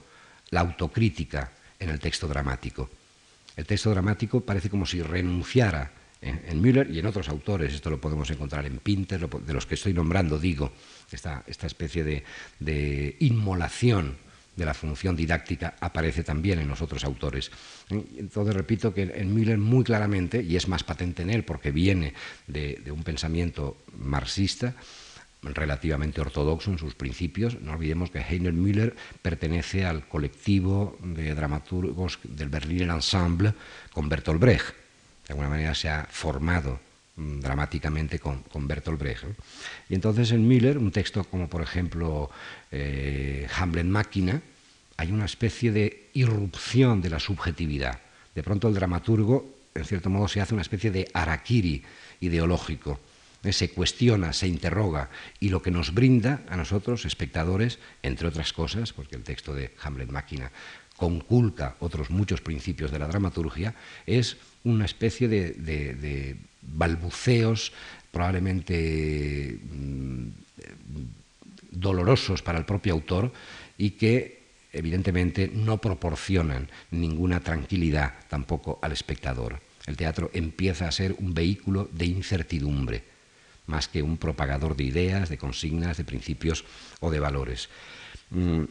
[0.49, 2.89] la autocrítica en el texto dramático.
[3.55, 5.91] El texto dramático parece como si renunciara
[6.23, 9.75] en, Müller y en otros autores, esto lo podemos encontrar en Pinter, de los que
[9.75, 10.71] estoy nombrando, digo,
[11.11, 12.03] esta, especie
[12.59, 14.17] de, inmolación
[14.55, 17.51] de la función didáctica aparece también en los otros autores.
[17.89, 22.13] Entonces repito que en Müller muy claramente, y es más patente en él porque viene
[22.47, 24.75] de, un pensamiento marxista,
[25.41, 27.59] relativamente ortodoxo en sus principios.
[27.59, 33.53] No olvidemos que Heiner Müller pertenece al colectivo de dramaturgos del Berliner Ensemble
[33.91, 34.82] con Bertolt Brecht
[35.27, 36.79] de alguna manera se ha formado
[37.15, 39.23] mm, dramáticamente con, Bertolt Brecht.
[39.89, 42.29] Y entonces en Miller, un texto como por ejemplo
[42.71, 44.41] eh, Hamlet Máquina,
[44.97, 47.99] hay una especie de irrupción de la subjetividad.
[48.35, 51.83] De pronto el dramaturgo, en cierto modo, se hace una especie de harakiri
[52.19, 52.99] ideológico.
[53.43, 55.09] Eh, se cuestiona, se interroga,
[55.39, 59.73] y lo que nos brinda a nosotros, espectadores, entre otras cosas, porque el texto de
[59.81, 60.51] Hamlet Máquina
[60.97, 63.75] conculca otros muchos principios de la dramaturgia,
[64.05, 67.73] es una especie de, balbuceos
[68.11, 70.27] probablemente mm,
[71.71, 73.33] dolorosos para el propio autor
[73.77, 79.59] y que evidentemente no proporcionan ninguna tranquilidad tampoco al espectador.
[79.85, 83.03] El teatro empieza a ser un vehículo de incertidumbre,
[83.67, 86.63] más que un propagador de ideas, de consignas, de principios
[87.01, 87.69] o de valores.
[88.29, 88.63] Mm,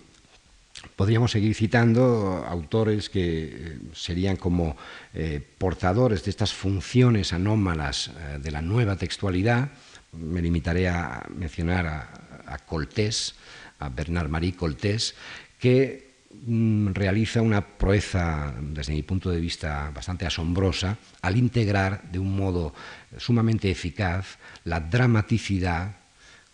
[0.96, 4.76] Podríamos seguir citando autores que eh, serían como
[5.14, 9.70] eh, portadores de estas funciones anómalas eh, de la nueva textualidad.
[10.12, 12.10] Me limitaré a mencionar a,
[12.46, 13.34] a Coltés,
[13.78, 15.14] a Bernard Marie Coltés,
[15.58, 22.18] que mm, realiza una proeza, desde mi punto de vista, bastante asombrosa al integrar de
[22.18, 22.74] un modo
[23.16, 25.96] sumamente eficaz la dramaticidad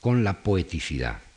[0.01, 1.28] con la poeticidad.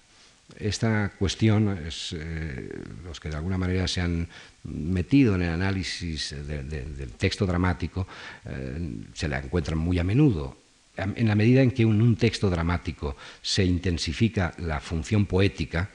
[0.57, 2.69] Esta cuestión, es, eh,
[3.03, 4.27] los que de alguna manera se han
[4.63, 8.07] metido en el análisis del texto dramático,
[8.45, 10.57] eh, se la encuentran muy a menudo.
[10.97, 15.89] En la medida en que en un texto dramático se intensifica la función poética,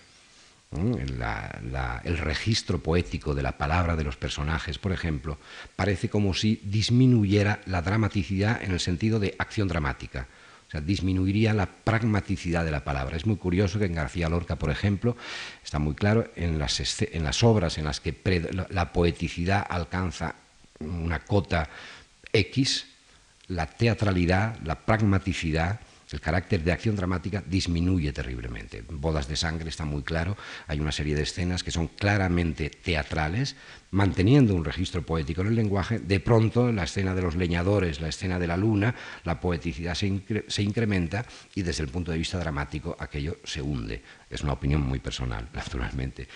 [0.73, 5.39] el registro poético de la palabra de los personajes, por ejemplo,
[5.77, 10.27] parece como si disminuyera la dramaticidad en el sentido de acción dramática.
[10.67, 13.17] O sea, disminuiría la pragmaticidad de la palabra.
[13.17, 15.17] Es muy curioso que en García Lorca, por ejemplo,
[15.65, 18.15] está muy claro en las, en las obras en las que
[18.71, 20.35] la poeticidad alcanza
[20.81, 21.69] una cota
[22.33, 22.87] X,
[23.49, 25.81] la teatralidad, la pragmaticidad
[26.13, 28.85] el carácter de acción dramática disminuye terriblemente.
[28.89, 32.71] En Bodas de Sangre está muy claro, hay una serie de escenas que son claramente
[32.71, 33.57] teatrales,
[33.91, 38.09] manteniendo un registro poético en el lenguaje, de pronto la escena de los leñadores, la
[38.09, 40.07] escena de la luna, la poeticidad se,
[40.63, 44.03] incrementa y desde el punto de vista dramático aquello se hunde.
[44.31, 46.29] Es una opinión muy personal, naturalmente.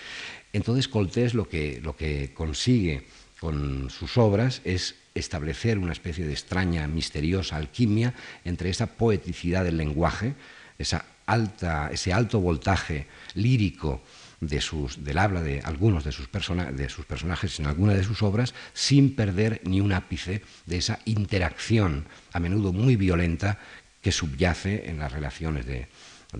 [0.51, 3.07] Entonces Coltés lo que, lo que consigue
[3.39, 8.13] con sus obras es establecer una especie de extraña, misteriosa alquimia
[8.45, 10.35] entre esa poeticidad del lenguaje,
[10.77, 14.01] esa alta, ese alto voltaje lírico
[14.41, 18.23] de sus, del habla de algunos de sus, de sus personajes en alguna de sus
[18.23, 23.59] obras, sin perder ni un ápice de esa interacción, a menudo muy violenta,
[24.01, 25.87] que subyace en las relaciones de,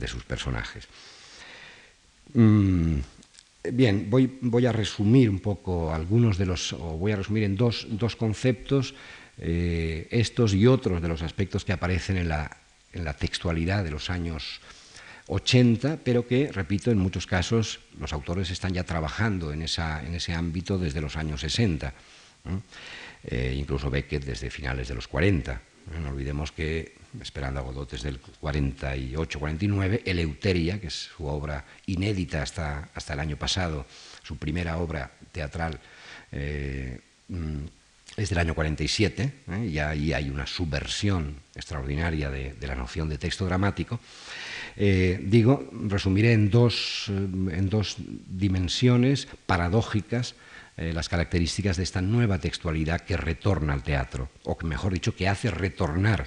[0.08, 0.88] sus personajes.
[2.34, 2.98] Mm,
[3.64, 7.86] Bien, voy, a resumir un poco algunos de los, o voy a resumir en dos,
[8.18, 8.96] conceptos,
[9.38, 12.58] eh, estos y otros de los aspectos que aparecen en la,
[13.20, 14.62] textualidad de los años
[15.28, 20.80] 80, pero que, repito, en muchos casos los autores están ya trabajando en, ese ámbito
[20.80, 21.94] desde los años 60,
[23.26, 25.62] eh, incluso Beckett desde finales de los 40.
[26.02, 32.42] No olvidemos que Esperando a Godot es del 48-49, Eleuteria, que es su obra inédita
[32.42, 33.86] hasta, hasta el año pasado,
[34.24, 35.78] su primera obra teatral,
[36.32, 37.64] eh, mm,
[38.16, 39.66] es del año 47, ¿eh?
[39.66, 44.00] y ahí hay una subversión extraordinaria de, la noción de texto dramático.
[44.78, 50.36] Eh, digo, resumiré en dos, en dos dimensiones paradójicas
[50.78, 55.28] las características de esta nueva textualidad que retorna al teatro, o que mejor dicho, que
[55.28, 56.26] hace retornar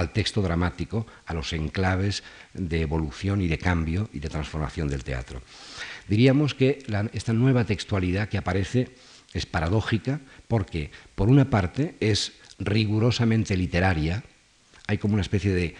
[0.00, 2.22] al texto dramático, a los enclaves
[2.54, 5.42] de evolución y de cambio y de transformación del teatro.
[6.08, 6.82] Diríamos que
[7.12, 8.88] esta nueva textualidad que aparece
[9.32, 14.24] es paradójica porque, por una parte, es rigurosamente literaria,
[14.86, 15.76] hay como una especie de,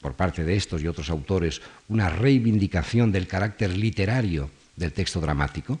[0.00, 5.78] por parte de estos y otros autores, una reivindicación del carácter literario del texto dramático,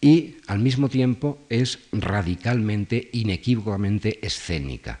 [0.00, 5.00] y al mismo tiempo es radicalmente, inequívocamente escénica.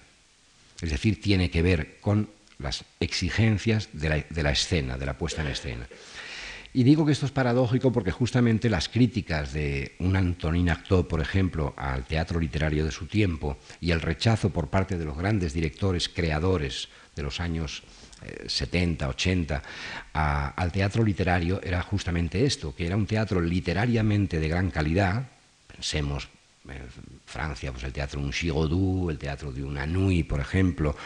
[0.80, 5.48] Es decir, tiene que ver con las exigencias de la, escena, de la puesta en
[5.48, 5.86] escena.
[6.74, 11.20] Y digo que esto es paradójico porque justamente las críticas de un Antonin Artaud, por
[11.20, 15.54] ejemplo, al teatro literario de su tiempo y el rechazo por parte de los grandes
[15.54, 17.82] directores creadores de los años
[18.46, 19.62] 70, eh, 80
[20.12, 25.28] al teatro literario era justamente esto, que era un teatro literariamente de gran calidad,
[25.66, 26.28] pensemos
[26.70, 26.88] en
[27.24, 30.96] Francia, pues el teatro de un Chigodou, el teatro de un Anouilh, por ejemplo,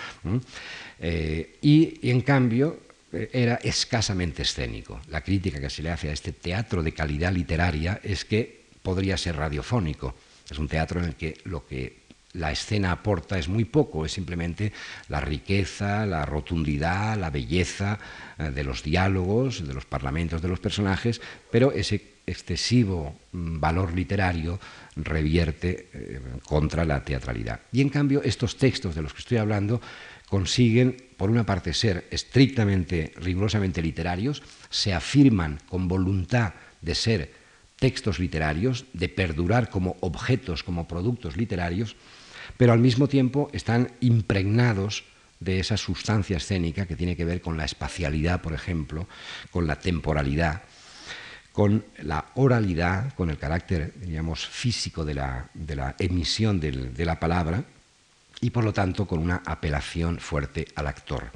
[0.99, 2.81] eh, y en cambio
[3.13, 5.01] era escasamente escénico.
[5.09, 9.17] La crítica que se le hace a este teatro de calidad literaria es que podría
[9.17, 10.15] ser radiofónico.
[10.51, 12.03] Es un teatro en el que lo que
[12.35, 14.73] la escena aporta es muy poco, es simplemente
[15.09, 17.99] la riqueza, la rotundidad, la belleza
[18.39, 23.93] eh, de los diálogos, de los parlamentos de los personajes, pero ese excesivo mm, valor
[23.95, 24.59] literario
[24.97, 27.61] revierte eh, contra la teatralidad.
[27.72, 29.80] Y en cambio, estos textos de los que estoy hablando
[30.28, 37.32] consiguen, por una parte, ser estrictamente, rigurosamente literarios, se afirman con voluntad de ser
[37.76, 41.97] textos literarios, de perdurar como objetos, como productos literarios,
[42.57, 45.05] pero al mismo tiempo están impregnados
[45.40, 49.09] de esa sustancia escénica que tiene que ver con la espacialidad, por ejemplo,
[49.51, 50.62] con la temporalidad,
[51.53, 57.64] con la oralidad, con el carácter, digamos, físico de la, emisión de la palabra,
[58.40, 61.30] y por lo tanto con una apelación fuerte al actor.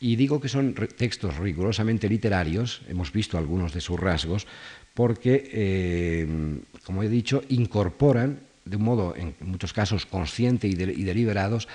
[0.00, 4.46] Y digo que son textos rigurosamente literarios, hemos visto algunos de sus rasgos,
[4.92, 11.68] porque, eh, como he dicho, incorporan de un modo, en muchos casos, consciente y, deliberados,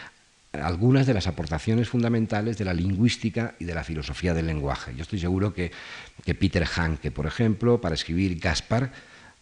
[0.54, 4.94] algunas de las aportaciones fundamentales de la lingüística y de la filosofía del lenguaje.
[4.96, 5.72] Yo estoy seguro que,
[6.26, 8.92] que Peter Hanke, por ejemplo, para escribir Gaspar,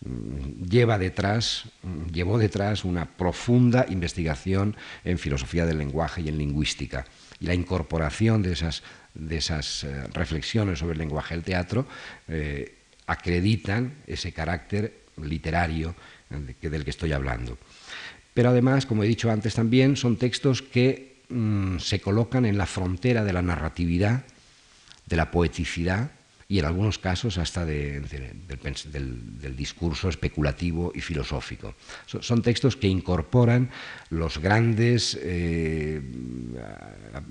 [0.05, 6.37] Mm, lleva detrás, mm, llevó detrás una profunda investigación en filosofía del lenguaje y en
[6.37, 7.05] lingüística.
[7.39, 8.83] Y la incorporación de esas,
[9.15, 11.87] de esas eh, reflexiones sobre el lenguaje del teatro
[12.27, 12.75] eh,
[13.07, 15.95] acreditan ese carácter literario
[16.29, 17.57] eh, del que estoy hablando.
[18.37, 22.67] Pero además, como he dicho antes también, son textos que mm, se colocan en la
[22.67, 24.25] frontera de la narratividad,
[25.07, 26.11] de la poeticidad
[26.47, 28.05] y en algunos casos hasta del,
[29.57, 31.73] discurso especulativo y filosófico.
[32.05, 33.71] son textos que incorporan
[34.11, 35.99] los grandes, eh,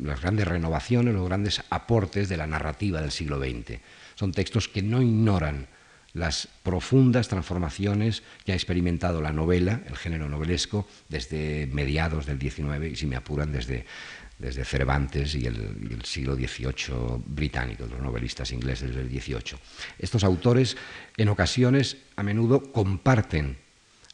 [0.02, 3.78] las grandes renovaciones, los grandes aportes de la narrativa del siglo XX.
[4.16, 5.68] Son textos que no ignoran
[6.16, 12.90] las profundas transformaciones que ha experimentado la novela, el género novelesco, desde mediados del XIX
[12.90, 13.84] y, si me apuran, desde,
[14.38, 19.58] desde Cervantes y el, siglo XVIII británico, los novelistas ingleses del XVIII.
[19.98, 20.78] Estos autores,
[21.18, 23.58] en ocasiones, a menudo comparten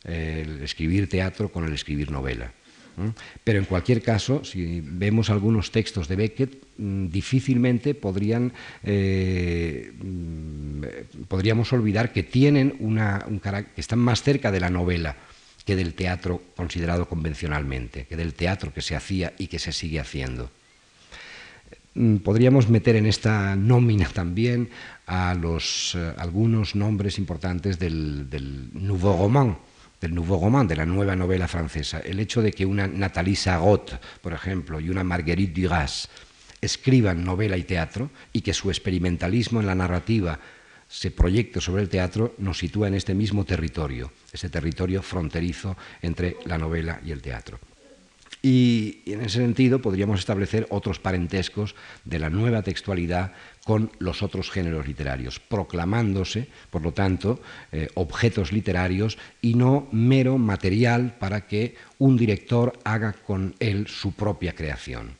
[0.02, 2.52] eh, el escribir teatro con el escribir novela.
[3.44, 7.96] Pero en cualquier caso, si vemos algunos textos de Beckett, mm, difícilmente
[8.84, 10.82] eh, mm,
[11.28, 15.16] podríamos olvidar que tienen un carácter, que están más cerca de la novela
[15.64, 20.00] que del teatro considerado convencionalmente, que del teatro que se hacía y que se sigue
[20.00, 20.50] haciendo.
[21.94, 24.70] Mm, podríamos meter en esta nómina también
[25.06, 28.28] a los, eh, algunos nombres importantes del,
[28.72, 29.58] Nouveau Roman,
[30.02, 32.00] del Nouveau Roman, de la nueva novela francesa.
[32.00, 36.10] El hecho de que una Nathalie Sarraute, por ejemplo, y una Marguerite Duras
[36.60, 40.38] escriban novela y teatro y que su experimentalismo en la narrativa
[40.88, 46.36] se proyecte sobre el teatro nos sitúa en este mismo territorio, ese territorio fronterizo entre
[46.44, 47.58] la novela y el teatro.
[48.44, 53.32] Y en ese sentido podríamos establecer otros parentescos de la nueva textualidad
[53.64, 57.40] con los otros géneros literarios, proclamándose, por lo tanto,
[57.70, 64.12] eh, objetos literarios y no mero material para que un director haga con él su
[64.12, 65.14] propia creación.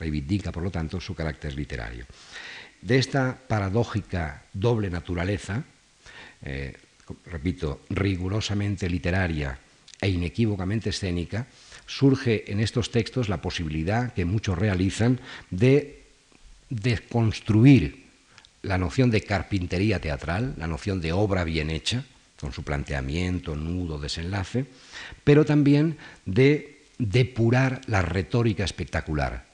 [0.00, 2.06] Reivindica, por lo tanto, su carácter literario
[2.80, 5.64] de esta paradójica doble naturaleza,
[6.42, 6.76] eh,
[7.26, 9.58] repito, rigurosamente literaria
[10.00, 11.46] e inequívocamente escénica,
[11.88, 15.18] surge en estos textos la posibilidad que muchos realizan
[15.50, 16.04] de
[16.70, 18.04] desconstruir
[18.62, 22.04] la noción de carpintería teatral, la noción de obra bien hecha,
[22.38, 24.66] con su planteamiento, nudo, desenlace,
[25.24, 29.48] pero también de depurar la retórica espectacular.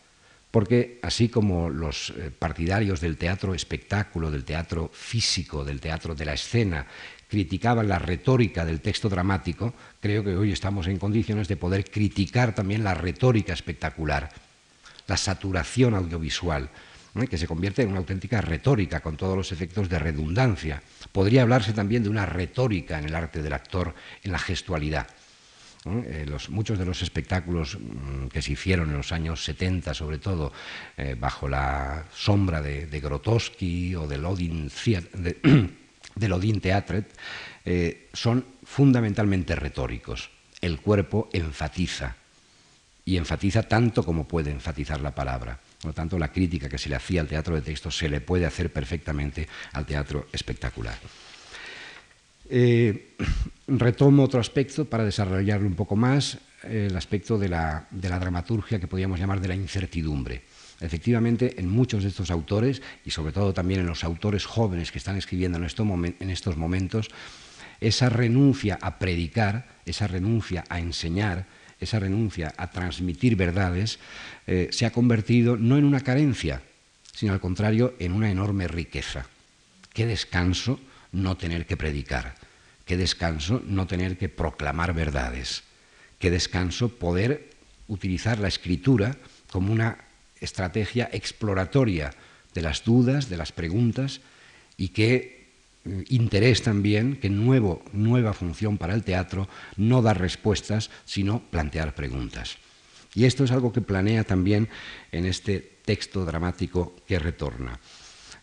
[0.51, 6.25] Porque así como los eh, partidarios del teatro espectáculo, del teatro físico, del teatro de
[6.25, 6.87] la escena,
[7.29, 9.75] criticaban la retórica del texto dramático,
[10.05, 14.29] creo que hoy estamos en condiciones de poder criticar también la retórica espectacular,
[15.07, 16.69] la saturación audiovisual,
[17.31, 20.83] que se convierte en una auténtica retórica con todos los efectos de redundancia.
[21.11, 25.07] Podría hablarse también de una retórica en el arte del actor, en la gestualidad.
[25.87, 30.53] Eh, muchos de los espectáculos mm, que se hicieron en los años 70, sobre todo
[30.99, 34.71] eh, bajo la sombra de, Grotowski o del Odin,
[35.15, 37.07] de, Odin Theatret,
[37.65, 38.45] eh, son
[38.75, 40.31] fundamentalmente retóricos.
[40.61, 42.17] El cuerpo enfatiza,
[43.05, 45.61] y enfatiza tanto como puede enfatizar la palabra.
[45.79, 48.21] Por lo tanto, la crítica que se le hacía al teatro de texto se le
[48.21, 50.99] puede hacer perfectamente al teatro espectacular.
[52.51, 53.15] Eh,
[53.69, 59.21] retomo otro aspecto para desarrollarlo un poco más, el aspecto de la, dramaturgia que podríamos
[59.21, 60.43] llamar de la incertidumbre.
[60.81, 64.99] Efectivamente, en muchos de estos autores, y sobre todo también en los autores jóvenes que
[64.99, 67.11] están escribiendo en, en estos momentos,
[67.81, 71.47] esa renuncia a predicar, esa renuncia a enseñar,
[71.81, 73.99] esa renuncia a transmitir verdades,
[74.47, 76.63] eh, se ha convertido no en una carencia,
[77.13, 79.27] sino al contrario en una enorme riqueza.
[79.93, 80.81] Qué descanso
[81.13, 82.35] no tener que predicar,
[82.85, 85.63] qué descanso no tener que proclamar verdades,
[86.19, 87.51] qué descanso poder
[87.87, 89.17] utilizar la escritura
[89.51, 89.99] como una
[90.41, 92.13] estrategia exploratoria
[92.55, 94.21] de las dudas, de las preguntas
[94.77, 95.44] y que
[96.09, 102.59] interés también, que nuevo, nueva función para el teatro, no dar respuestas, sino plantear preguntas.
[103.15, 104.69] Y esto es algo que planea también
[105.13, 107.79] en este texto dramático que retorna.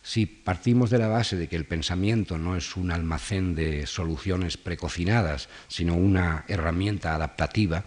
[0.02, 4.56] Si partimos de la base de que el pensamiento no es un almacén de soluciones
[4.56, 7.84] precocinadas, sino una herramienta adaptativa,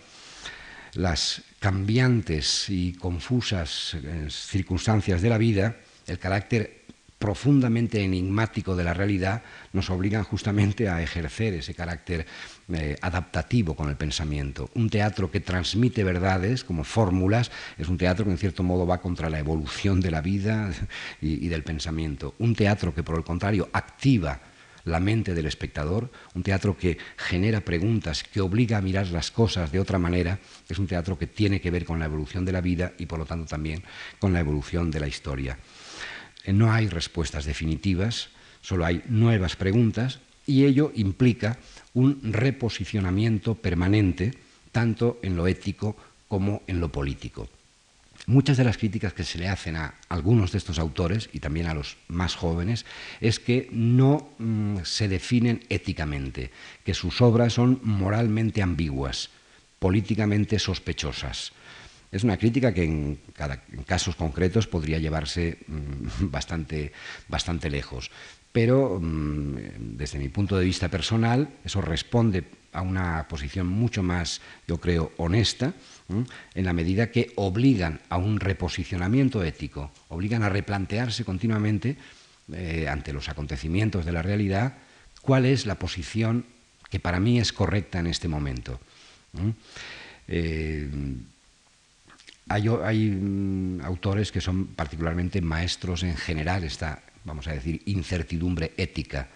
[0.93, 5.77] las cambiantes y confusas eh, circunstancias de la vida,
[6.07, 6.84] el carácter
[7.25, 9.41] profundamente enigmático de la realidad
[9.73, 12.27] nos obligan justamente a ejercer ese carácter
[12.71, 14.69] eh, adaptativo con el pensamiento.
[14.75, 17.49] Un teatro que transmite verdades como fórmulas
[17.79, 20.71] es un teatro que en cierto modo va contra la evolución de la vida
[21.19, 22.35] y, y del pensamiento.
[22.37, 24.39] Un teatro que por el contrario activa
[24.83, 29.71] la mente del espectador, un teatro que genera preguntas, que obliga a mirar las cosas
[29.71, 30.37] de otra manera,
[30.69, 33.17] es un teatro que tiene que ver con la evolución de la vida y por
[33.17, 33.81] lo tanto también
[34.19, 35.57] con la evolución de la historia.
[36.53, 38.29] No hay respuestas definitivas,
[38.61, 41.57] solo hay nuevas preguntas y ello implica
[41.93, 44.33] un reposicionamiento permanente
[44.71, 45.95] tanto en lo ético
[46.27, 47.49] como en lo político.
[48.27, 51.67] Muchas de las críticas que se le hacen a algunos de estos autores y también
[51.67, 52.85] a los más jóvenes
[53.21, 56.49] es que no mm, se definen éticamente,
[56.83, 59.29] que sus obras son moralmente ambiguas,
[59.77, 61.51] políticamente sospechosas,
[62.15, 63.19] es una crítica que en,
[63.85, 66.93] casos concretos podría llevarse mm, bastante,
[67.27, 68.09] bastante lejos.
[68.53, 74.39] Pero mm, desde mi punto de vista personal, eso responde a una posición mucho más,
[74.65, 75.73] yo creo, honesta,
[76.53, 81.97] en la medida que obligan a un reposicionamiento ético, obligan a replantearse continuamente
[82.53, 84.75] eh, ante los acontecimientos de la realidad
[85.21, 86.45] cuál es la posición
[86.89, 88.79] que para mí es correcta en este momento.
[92.47, 99.29] Hay, mm, autores que son particularmente maestros en general esta, vamos a decir, incertidumbre ética.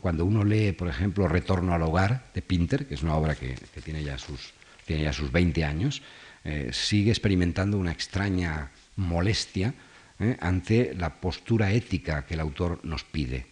[0.00, 3.54] Cuando uno lee, por ejemplo, Retorno al hogar de Pinter, que es una obra que,
[3.84, 4.52] tiene, ya sus,
[4.84, 6.02] tiene ya sus 20 años,
[6.42, 9.74] eh, sigue experimentando una extraña molestia
[10.18, 13.46] eh, ante la postura ética que el autor nos pide.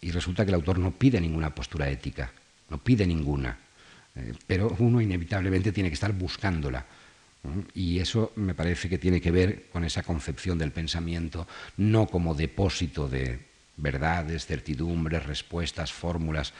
[0.00, 2.32] Y resulta que el autor no pide ninguna postura ética,
[2.70, 3.58] no pide ninguna,
[4.14, 6.86] eh, pero uno inevitablemente tiene que estar buscándola.
[7.74, 12.34] Y eso me parece que tiene que ver con esa concepción del pensamiento, no como
[12.34, 16.52] depósito de verdades, certidumbres, respuestas, fórmulas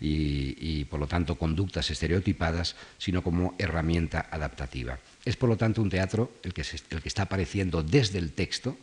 [0.00, 4.98] y, por lo tanto conductas estereotipadas, sino como herramienta adaptativa.
[5.24, 8.78] Es por lo tanto un teatro el que, el que está apareciendo desde el texto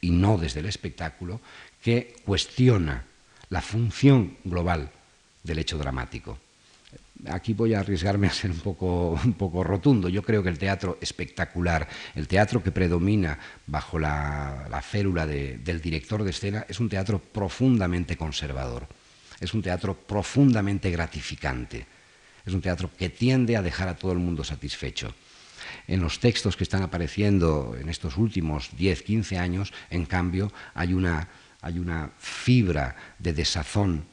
[0.00, 1.40] y no desde el espectáculo,
[1.82, 3.04] que cuestiona
[3.48, 4.90] la función global
[5.42, 6.38] del hecho dramático
[7.28, 10.08] aquí voy a arriesgarme a ser un poco, un poco rotundo.
[10.08, 16.22] Yo creo que el teatro espectacular, el teatro que predomina bajo la, célula del director
[16.22, 18.86] de escena, es un teatro profundamente conservador,
[19.40, 21.86] es un teatro profundamente gratificante,
[22.44, 25.14] es un teatro que tiende a dejar a todo el mundo satisfecho.
[25.88, 30.92] En los textos que están apareciendo en estos últimos 10, 15 años, en cambio, hay
[30.92, 31.28] una,
[31.60, 34.06] hay una fibra de desazón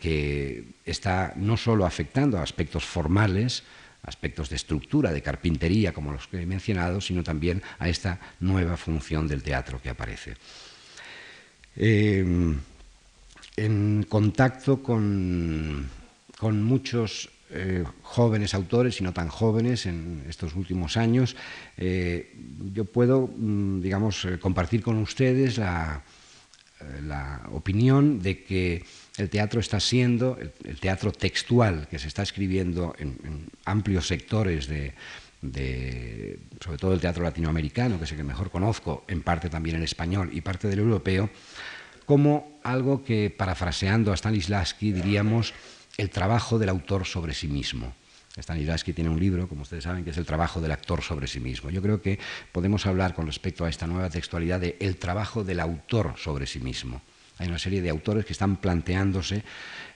[0.00, 3.62] que está no solo afectando a aspectos formales,
[4.02, 8.76] aspectos de estructura, de carpintería, como los que he mencionado, sino también a esta nueva
[8.76, 10.34] función del teatro que aparece.
[11.76, 12.56] Em,
[13.56, 15.88] en contacto con,
[16.40, 21.36] muchos eh, jóvenes autores y no tan jóvenes en estos últimos años,
[21.76, 22.34] eh,
[22.72, 26.02] yo puedo, mm, digamos, eh, compartir con ustedes la,
[27.52, 28.84] opinión de que
[29.18, 34.94] el teatro está siendo, el, teatro textual que se está escribiendo en, amplios sectores de,
[36.60, 39.82] sobre todo el teatro latinoamericano, que es el que mejor conozco, en parte también el
[39.82, 41.30] español y parte del europeo,
[42.04, 45.54] como algo que, parafraseando a Stanislavski, diríamos
[45.96, 47.94] el trabajo del autor sobre sí mismo.
[48.38, 51.40] Stanislavski tiene un libro, como ustedes saben, que es el trabajo del actor sobre sí
[51.40, 51.70] mismo.
[51.70, 52.18] Yo creo que
[52.52, 56.60] podemos hablar con respecto a esta nueva textualidad de el trabajo del autor sobre sí
[56.60, 57.00] mismo.
[57.38, 59.42] Hay una serie de autores que están planteándose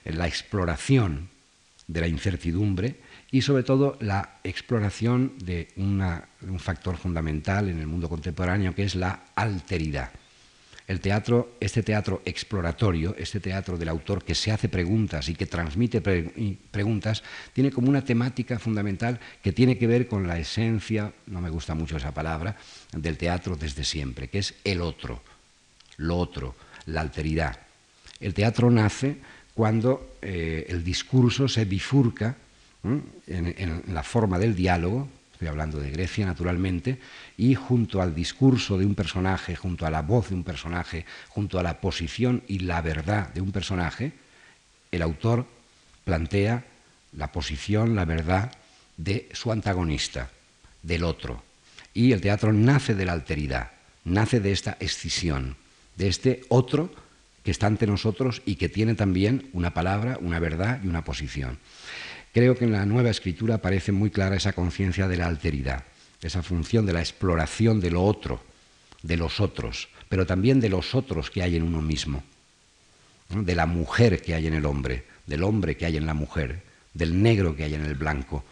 [0.05, 1.29] la exploración
[1.87, 2.95] de la incertidumbre
[3.31, 8.95] y sobre todo la exploración de, un factor fundamental en el mundo contemporáneo que es
[8.95, 10.11] la alteridad.
[10.87, 15.45] El teatro, este teatro exploratorio, este teatro del autor que se hace preguntas y que
[15.45, 17.23] transmite preguntas,
[17.53, 21.75] tiene como una temática fundamental que tiene que ver con la esencia, no me gusta
[21.75, 22.57] mucho esa palabra,
[22.91, 25.21] del teatro desde siempre, que es el otro,
[25.95, 26.55] lo otro,
[26.85, 27.59] la alteridad.
[28.19, 29.17] El teatro nace
[29.53, 32.35] cuando eh, el discurso se bifurca
[33.27, 36.99] en la forma del diálogo, estoy hablando de Grecia naturalmente,
[37.35, 41.59] y junto al discurso de un personaje, junto a la voz de un personaje, junto
[41.59, 44.13] a la posición y la verdad de un personaje,
[44.91, 45.47] el autor
[46.05, 46.63] plantea
[47.13, 48.51] la posición, la verdad
[48.97, 50.29] de su antagonista,
[50.83, 51.43] del otro.
[51.93, 53.71] Y el teatro nace de la alteridad,
[54.03, 55.57] nace de esta escisión,
[56.01, 56.89] de este otro
[57.43, 61.59] que está ante nosotros y que tiene también una palabra, una verdad y una posición.
[62.33, 65.83] Creo que en la nueva escritura aparece muy clara esa conciencia de la alteridad,
[66.23, 68.41] esa función de la exploración de lo otro,
[69.03, 72.23] de los otros, pero también de los otros que hay en uno mismo,
[73.29, 76.63] de la mujer que hay en el hombre, del hombre que hay en la mujer,
[76.95, 78.43] del negro que hay en el blanco.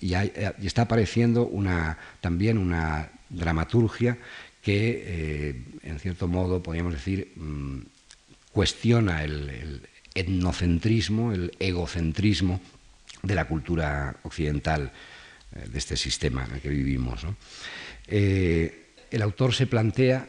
[0.00, 1.50] Y, está apareciendo
[2.20, 4.16] también una dramaturgia
[4.68, 7.78] que, eh, en cierto modo, podríamos decir, mm,
[8.52, 9.80] cuestiona el
[10.14, 12.60] etnocentrismo, el egocentrismo
[13.22, 14.92] de la cultura occidental,
[15.56, 17.24] eh, de este sistema en el que vivimos.
[18.08, 20.28] Eh, el autor se plantea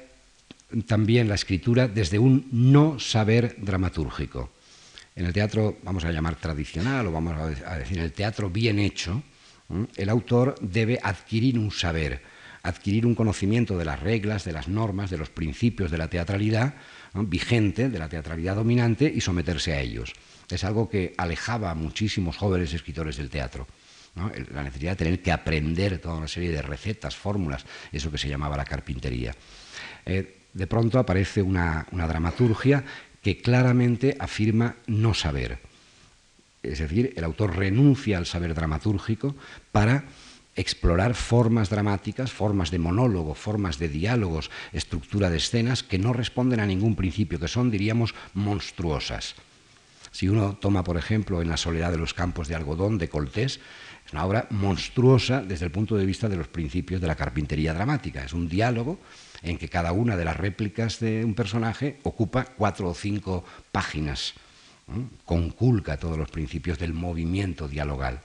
[0.87, 4.51] también la escritura desde un no saber dramatúrgico.
[5.17, 7.35] En el teatro, vamos a llamar tradicional o vamos
[7.65, 9.21] a decir, en el teatro bien hecho,
[9.97, 12.21] el autor debe adquirir un saber,
[12.63, 16.75] adquirir un conocimiento de las reglas, de las normas, de los principios de la teatralidad
[17.13, 20.13] vigente, de la teatralidad dominante y someterse a ellos
[20.55, 23.67] es algo que alejaba a muchísimos jóvenes escritores del teatro.
[24.51, 28.27] La necesidad de tener que aprender toda una serie de recetas, fórmulas, eso que se
[28.27, 29.33] llamaba la carpintería.
[30.05, 32.83] Eh, de pronto aparece una, dramaturgia
[33.21, 35.59] que claramente afirma no saber.
[36.63, 39.35] Es decir, el autor renuncia al saber dramatúrgico
[39.71, 40.05] para
[40.55, 46.59] explorar formas dramáticas, formas de monólogo, formas de diálogos, estructura de escenas que no responden
[46.59, 49.35] a ningún principio, que son, diríamos, monstruosas.
[50.11, 53.59] Si uno toma, por ejemplo, en La soledad de los campos de algodón de Coltés,
[54.05, 57.73] es una obra monstruosa desde el punto de vista de los principios de la carpintería
[57.73, 58.23] dramática.
[58.23, 58.99] Es un diálogo
[59.43, 64.33] en que cada una de las réplicas de un personaje ocupa cuatro o cinco páginas,
[65.25, 68.21] conculca todos los principios del movimiento dialogal.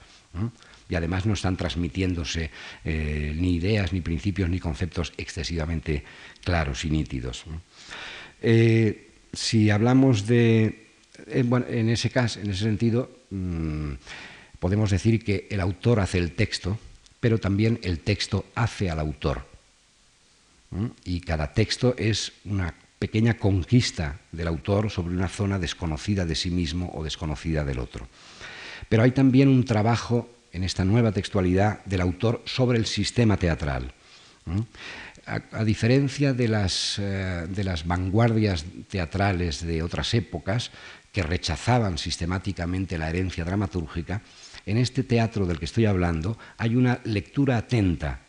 [0.97, 2.51] Además no están transmitiéndose
[2.85, 6.05] eh, ni ideas, ni principios, ni conceptos excesivamente
[6.43, 7.45] claros y nítidos.
[8.43, 10.85] Eh, si hablamos de
[11.27, 13.93] eh, en, ese caso, en ese sentido, mm,
[14.59, 16.79] podemos decir que el autor hace el texto,
[17.21, 19.47] pero también el texto hace al autor.
[21.05, 26.51] Y cada texto es una pequeña conquista del autor sobre una zona desconocida de sí
[26.51, 28.09] mismo o desconocida del otro.
[28.89, 33.93] Pero hay también un trabajo en esta nueva textualidad del autor sobre el sistema teatral
[35.27, 40.71] a, diferencia de las, eh, de las vanguardias teatrales de otras épocas
[41.13, 44.21] que rechazaban sistemáticamente la herencia dramatúrgica,
[44.67, 48.21] en este teatro del que estoy hablando hay una lectura atenta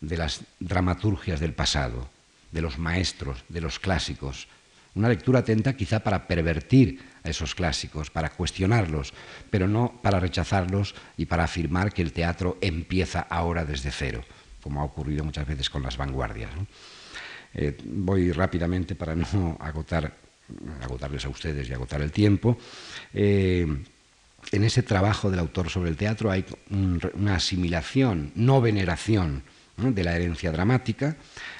[0.00, 2.08] de las dramaturgias del pasado,
[2.50, 4.48] de los maestros, de los clásicos,
[4.94, 9.12] una lectura atenta quizá para pervertir esos clásicos, para cuestionarlos,
[9.50, 14.22] pero no para rechazarlos y para afirmar que el teatro empieza ahora desde cero,
[14.62, 16.50] como ha ocurrido muchas veces con las vanguardias.
[17.54, 20.12] Eh, voy rápidamente para no agotar,
[20.82, 22.58] agotarles a ustedes y agotar el tiempo.
[23.12, 23.66] Eh,
[24.52, 29.42] en ese trabajo del autor sobre el teatro hay una asimilación, no veneración,
[29.76, 31.16] de la herencia dramática,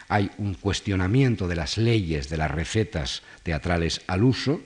[0.09, 4.61] hay un cuestionamiento de las leyes, de las recetas teatrales al uso,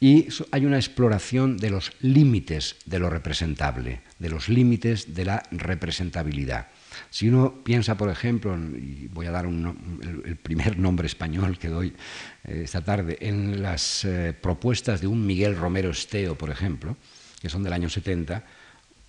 [0.00, 5.42] y hay una exploración de los límites de lo representable, de los límites de la
[5.50, 6.68] representabilidad.
[7.10, 11.94] Si uno piensa, por ejemplo, y voy a dar el, primer nombre español que doy
[12.44, 16.96] eh, esta tarde, en las eh, propuestas de un Miguel Romero Esteo, por ejemplo,
[17.40, 18.44] que son del año 70,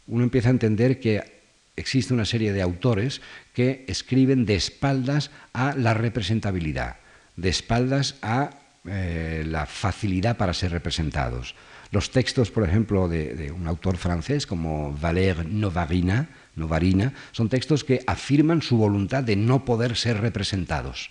[0.08, 1.40] uno empieza a entender que
[1.76, 3.22] existe una serie de autores
[3.54, 6.98] que escriben de espaldas a la representabilidad,
[7.36, 8.52] de espaldas a
[8.90, 11.56] eh, la facilidad para ser representados.
[11.92, 18.62] Los textos, por ejemplo, de, un autor francés como Valère Novarina, son textos que afirman
[18.62, 21.10] su voluntad de no poder ser representados.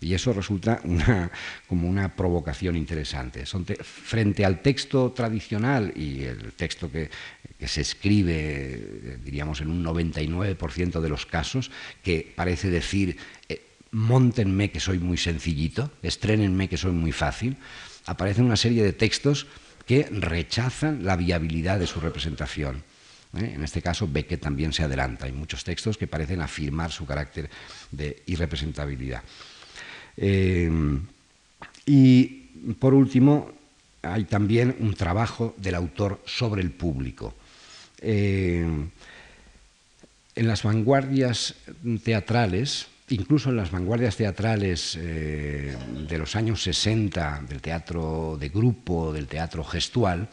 [0.00, 0.82] Y eso resulta
[1.68, 3.44] como una provocación interesante.
[3.46, 7.10] frente al texto tradicional y el texto que,
[7.66, 11.70] se escribe, diríamos, en un 99% de los casos,
[12.02, 13.16] que parece decir,
[13.48, 13.62] eh,
[13.94, 17.56] montenme que soy muy sencillito, estrénenme que soy muy fácil,
[18.06, 19.46] aparecen una serie de textos
[19.86, 22.82] que rechazan la viabilidad de su representación.
[23.38, 23.52] ¿eh?
[23.54, 25.26] En este caso, Beckett también se adelanta.
[25.26, 27.48] Hay muchos textos que parecen afirmar su carácter
[27.92, 29.22] de irrepresentabilidad.
[30.16, 30.70] Eh,
[31.86, 32.26] y
[32.80, 33.52] por último,
[34.02, 37.34] hay también un trabajo del autor sobre el público.
[37.98, 38.66] Eh,
[40.34, 41.54] en las vanguardias
[42.02, 45.76] teatrales, incluso en las vanguardias teatrales eh,
[46.08, 50.28] de los años 60, del teatro de grupo, del teatro gestual,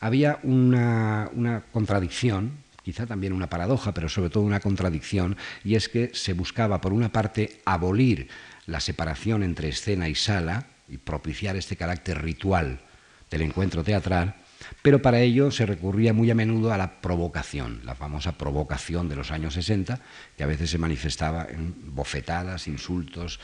[0.00, 2.52] había una, una contradicción,
[2.82, 6.92] quizá también una paradoja, pero sobre todo una contradicción, y es que se buscaba, por
[6.92, 8.28] una parte, abolir
[8.66, 12.80] la separación entre escena y sala y propiciar este carácter ritual
[13.30, 14.36] del encuentro teatral,
[14.86, 19.16] pero para ello se recurría muy a menudo a la provocación, la famosa provocación de
[19.16, 19.98] los años 60,
[20.36, 23.40] que a veces se manifestaba en bofetadas, insultos,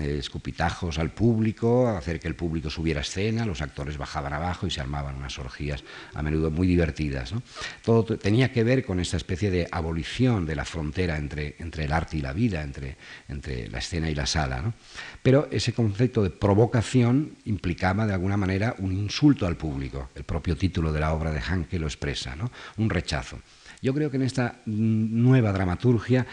[0.00, 4.66] eh, escupitajos al público, hacer que el público subiera a escena, los actores bajaban abajo
[4.66, 5.84] y se armaban unas orgías
[6.14, 7.34] a menudo muy divertidas.
[7.84, 11.92] Todo tenía que ver con esta especie de abolición de la frontera entre, entre el
[11.92, 12.96] arte y la vida, entre,
[13.28, 14.72] entre la escena y la sala.
[15.22, 20.08] Pero ese concepto de provocación implicaba de alguna manera un insulto al público.
[20.14, 22.50] El propio título de la obra de Hanke lo expresa, ¿no?
[22.76, 23.38] un rechazo.
[23.82, 26.26] Yo creo que en esta nueva dramaturgia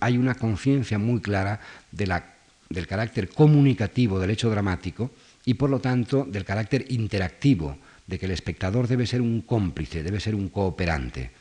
[0.00, 1.60] hay una conciencia muy clara
[1.90, 5.10] del carácter comunicativo del hecho dramático
[5.44, 10.02] y por lo tanto del carácter interactivo, de que el espectador debe ser un cómplice,
[10.02, 11.32] debe ser un cooperante,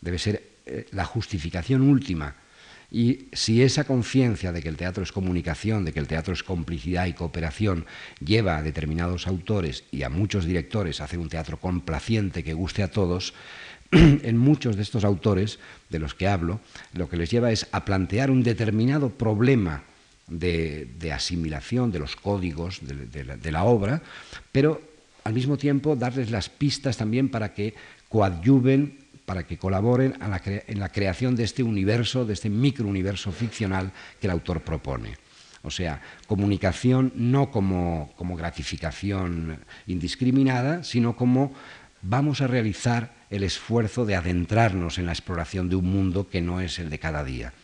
[0.00, 2.34] debe ser eh, la justificación última
[2.94, 6.44] y si esa conciencia de que el teatro es comunicación, de que el teatro es
[6.44, 7.86] complicidad y cooperación,
[8.24, 12.84] lleva a determinados autores y a muchos directores a hacer un teatro complaciente que guste
[12.84, 13.34] a todos,
[13.90, 15.58] en muchos de estos autores
[15.90, 16.60] de los que hablo,
[16.92, 19.82] lo que les lleva es a plantear un determinado problema
[20.28, 24.02] de, asimilación de los códigos de la obra,
[24.52, 24.80] pero
[25.24, 27.74] al mismo tiempo darles las pistas también para que
[28.08, 34.26] coadyuven para que colaboren en la creación de este universo, de este microuniverso ficcional que
[34.26, 35.16] el autor propone.
[35.64, 41.54] O sea, comunicación no como, como gratificación indiscriminada, sino como
[42.02, 46.60] vamos a realizar el esfuerzo de adentrarnos en la exploración de un mundo que no
[46.60, 47.54] es el de cada día.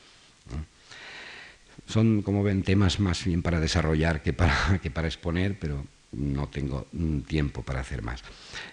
[1.87, 6.49] Son, como ven, temas más bien para desarrollar que para, que para exponer, pero no
[6.49, 6.87] tengo
[7.27, 8.23] tiempo para hacer más.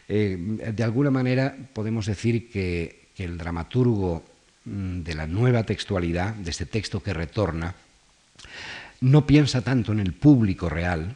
[0.08, 0.38] Eh,
[0.74, 4.24] de alguna manera podemos decir que, el dramaturgo
[4.66, 7.74] mm, de la nueva textualidad, de este texto que retorna,
[9.02, 11.16] no piensa tanto en el público real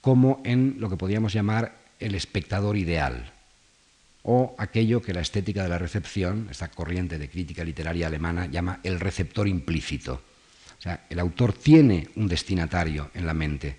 [0.00, 3.32] como en lo que podríamos llamar el espectador ideal
[4.24, 8.80] o aquello que la estética de la recepción, esta corriente de crítica literaria alemana, llama
[8.82, 10.22] el receptor implícito.
[10.78, 13.76] O sea, el autor tiene un destinatario en la mente,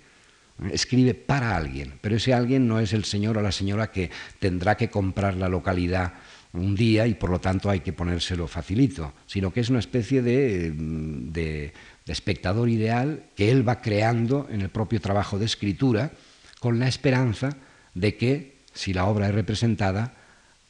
[0.70, 4.76] escribe para alguien, pero ese alguien no es el señor o la señora que tendrá
[4.76, 6.14] que comprar la localidad
[6.52, 10.22] un día y por lo tanto hay que ponérselo facilito, sino que es una especie
[10.22, 11.72] de, de,
[12.06, 16.12] espectador ideal que él va creando en el propio trabajo de escritura
[16.60, 17.56] con la esperanza
[17.94, 20.14] de que, si la obra es representada,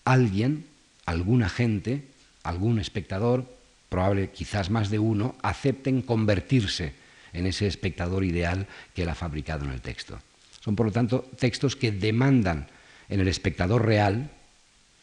[0.04, 0.64] alguien,
[1.04, 2.04] alguna gente,
[2.42, 3.44] algún espectador,
[3.88, 6.94] probable quizás más de uno, acepten convertirse
[7.34, 10.18] en ese espectador ideal que él ha fabricado en el texto.
[10.60, 12.68] Son, por lo tanto, textos que demandan
[13.08, 14.30] en el espectador real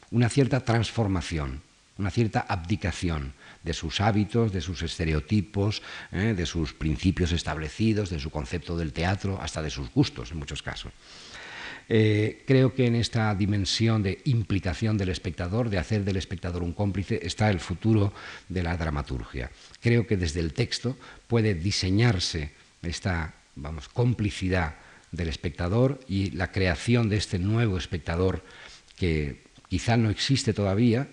[0.09, 1.61] una cierta transformación,
[1.97, 6.33] una cierta abdicación de sus hábitos, de sus estereotipos, ¿eh?
[6.35, 10.63] de sus principios establecidos, de su concepto del teatro, hasta de sus gustos en muchos
[10.63, 10.91] casos.
[11.93, 16.71] Eh, creo que en esta dimensión de implicación del espectador, de hacer del espectador un
[16.71, 18.13] cómplice, está el futuro
[18.47, 19.51] de la dramaturgia.
[19.81, 20.95] Creo que desde el texto
[21.27, 24.75] puede diseñarse esta vamos, complicidad
[25.11, 28.41] del espectador y la creación de este nuevo espectador
[28.95, 31.09] que quizá no existe todavía.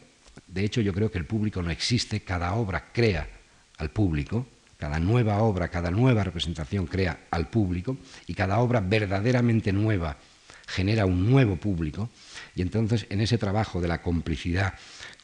[0.47, 3.29] De hecho, yo creo que el público no existe, cada obra crea
[3.79, 4.47] al público,
[4.79, 7.97] cada nueva obra, cada nueva representación crea al público
[8.29, 10.16] y cada obra verdaderamente nueva
[10.69, 12.11] genera un nuevo público
[12.55, 14.75] y entonces en ese trabajo de la complicidad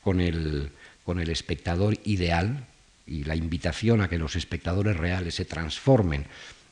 [0.00, 0.70] con el,
[1.04, 2.66] con el espectador ideal
[3.06, 6.26] y la invitación a que los espectadores reales se transformen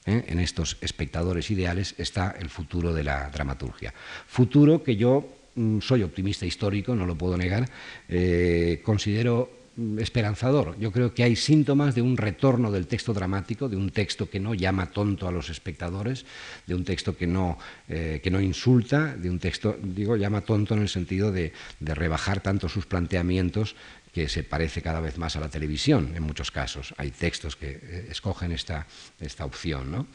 [0.07, 0.25] ¿eh?
[0.27, 3.93] en estos espectadores ideales está el futuro de la dramaturgia.
[4.27, 7.69] Futuro que yo mm, soy optimista histórico, no lo puedo negar,
[8.09, 9.62] eh, considero
[9.99, 10.79] esperanzador.
[10.79, 14.41] Yo creo que hay síntomas de un retorno del texto dramático, de un texto que
[14.41, 16.27] no llama tonto a los espectadores,
[16.67, 17.59] de un texto que no,
[17.89, 22.41] eh, que no insulta, de un texto, digo, llama tonto en el sentido de, rebajar
[22.41, 23.77] tanto sus planteamientos
[24.13, 26.95] que se parece cada vez más a la televisión en muchos casos.
[26.99, 28.87] Hay textos que eh, escogen esta,
[29.21, 29.91] esta opción.
[29.91, 30.07] ¿no?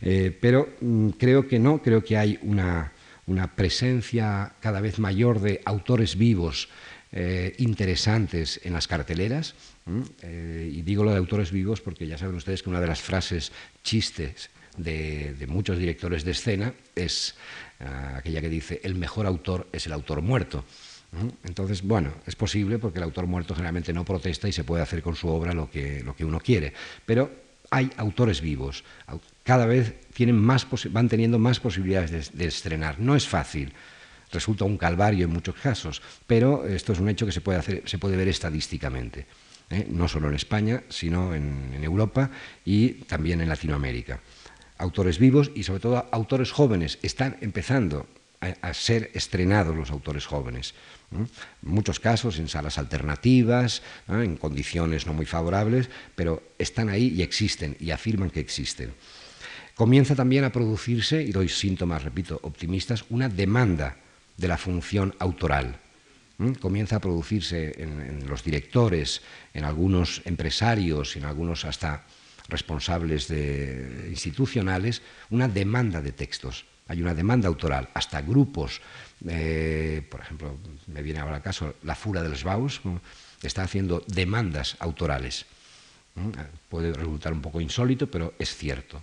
[0.00, 2.92] Eh, pero mm, creo que no, creo que hay una,
[3.26, 6.68] una presencia cada vez mayor de autores vivos
[7.14, 9.54] eh, interesantes en las carteleras.
[10.22, 13.02] Eh, y digo lo de autores vivos porque ya saben ustedes que una de las
[13.02, 13.52] frases
[13.82, 14.48] chistes
[14.78, 17.34] de, muchos directores de escena es
[17.80, 20.64] ah, aquella que dice, el mejor autor es el autor muerto.
[21.44, 25.02] Entonces, bueno, es posible porque el autor muerto generalmente no protesta y se puede hacer
[25.02, 26.72] con su obra lo que, lo que uno quiere.
[27.04, 27.30] Pero
[27.70, 28.84] hay autores vivos,
[29.44, 32.98] cada vez tienen más van teniendo más posibilidades de estrenar.
[32.98, 33.74] No es fácil,
[34.32, 37.82] resulta un calvario en muchos casos, pero esto es un hecho que se puede, hacer,
[37.84, 39.26] se puede ver estadísticamente,
[39.70, 39.86] ¿eh?
[39.88, 42.30] no solo en España, sino en, Europa
[42.64, 44.20] y también en Latinoamérica.
[44.78, 48.06] Autores vivos y sobre todo autores jóvenes están empezando
[48.40, 50.74] a, ser estrenados los autores jóvenes.
[51.12, 51.28] En
[51.62, 57.76] muchos casos en salas alternativas, en condiciones no muy favorables, pero están ahí y existen
[57.78, 58.94] y afirman que existen.
[59.74, 63.96] Comienza también a producirse, y doy síntomas, repito, optimistas, una demanda
[64.36, 65.78] de la función autoral.
[66.60, 69.22] Comienza a producirse en, los directores,
[69.54, 72.04] en algunos empresarios, en algunos hasta
[72.48, 73.30] responsables
[74.10, 76.64] institucionales, una demanda de textos.
[76.88, 78.80] Hay una demanda autoral, hasta grupos,
[79.28, 80.58] eh, por ejemplo,
[80.88, 82.80] me viene ahora al caso la Fura de los Baus,
[83.42, 85.46] está haciendo demandas autorales.
[86.68, 89.02] Puede resultar un poco insólito, pero es cierto.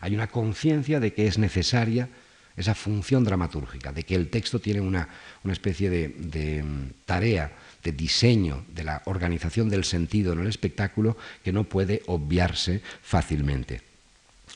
[0.00, 2.08] hay una conciencia de que es necesaria
[2.56, 5.08] esa función dramatúrgica, de que el texto tiene una,
[5.50, 11.52] especie de, mm, tarea de diseño de la organización del sentido en el espectáculo que
[11.52, 13.80] no puede obviarse fácilmente.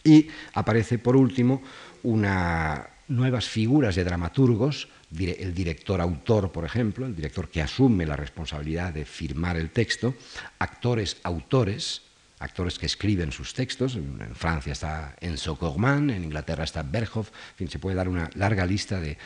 [0.05, 1.63] Y aparece, por último,
[2.03, 4.89] una, nuevas figuras de dramaturgos,
[5.19, 10.15] el director autor, por ejemplo, el director que asume la responsabilidad de firmar el texto,
[10.59, 12.03] actores autores,
[12.39, 13.97] actores que escriben sus textos.
[13.97, 17.31] En, Francia está Enzo Corman, en Inglaterra está Berghoff.
[17.53, 19.17] En fin, se puede dar una larga lista de,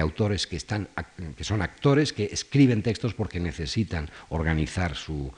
[0.00, 0.88] autores que, están,
[1.36, 5.32] que son actores que escriben textos porque necesitan organizar su,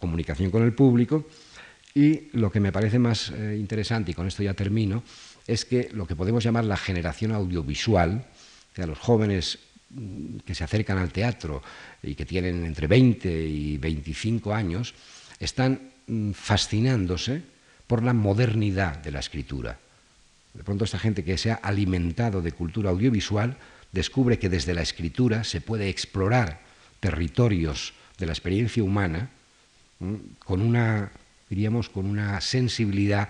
[0.00, 1.26] comunicación con el público.
[1.94, 5.04] Y lo que me parece más eh, interesante, y con esto ya termino,
[5.46, 8.26] es que lo que podemos llamar la generación audiovisual,
[8.72, 9.60] o sea, los jóvenes
[9.90, 11.62] mm, que se acercan al teatro
[12.02, 14.94] y que tienen entre 20 y 25 años,
[15.38, 17.42] están mm, fascinándose
[17.86, 19.78] por la modernidad de la escritura.
[20.54, 23.56] De pronto esta gente que se ha alimentado de cultura audiovisual
[23.92, 26.60] descubre que desde la escritura se puede explorar
[27.00, 29.30] territorios de la experiencia humana
[30.00, 30.14] mm,
[30.44, 31.10] con una,
[31.48, 33.28] diríamos, con una sensibilidad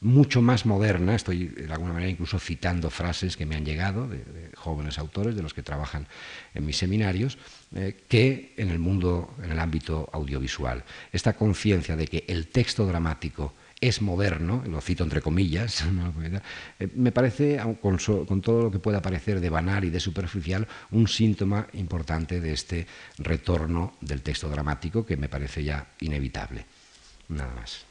[0.00, 4.24] mucho más moderna, estoy de alguna manera incluso citando frases que me han llegado de,
[4.56, 6.06] jóvenes autores, de los que trabajan
[6.54, 7.36] en mis seminarios,
[7.74, 10.84] eh, que en el mundo, en el ámbito audiovisual.
[11.12, 15.84] Esta conciencia de que el texto dramático es moderno, lo cito entre comillas,
[16.80, 20.66] eh, me parece, con, con, todo lo que pueda parecer de banal y de superficial,
[20.90, 22.86] un síntoma importante de este
[23.18, 26.66] retorno del texto dramático que me parece ya inevitable.
[27.28, 27.86] Nada más.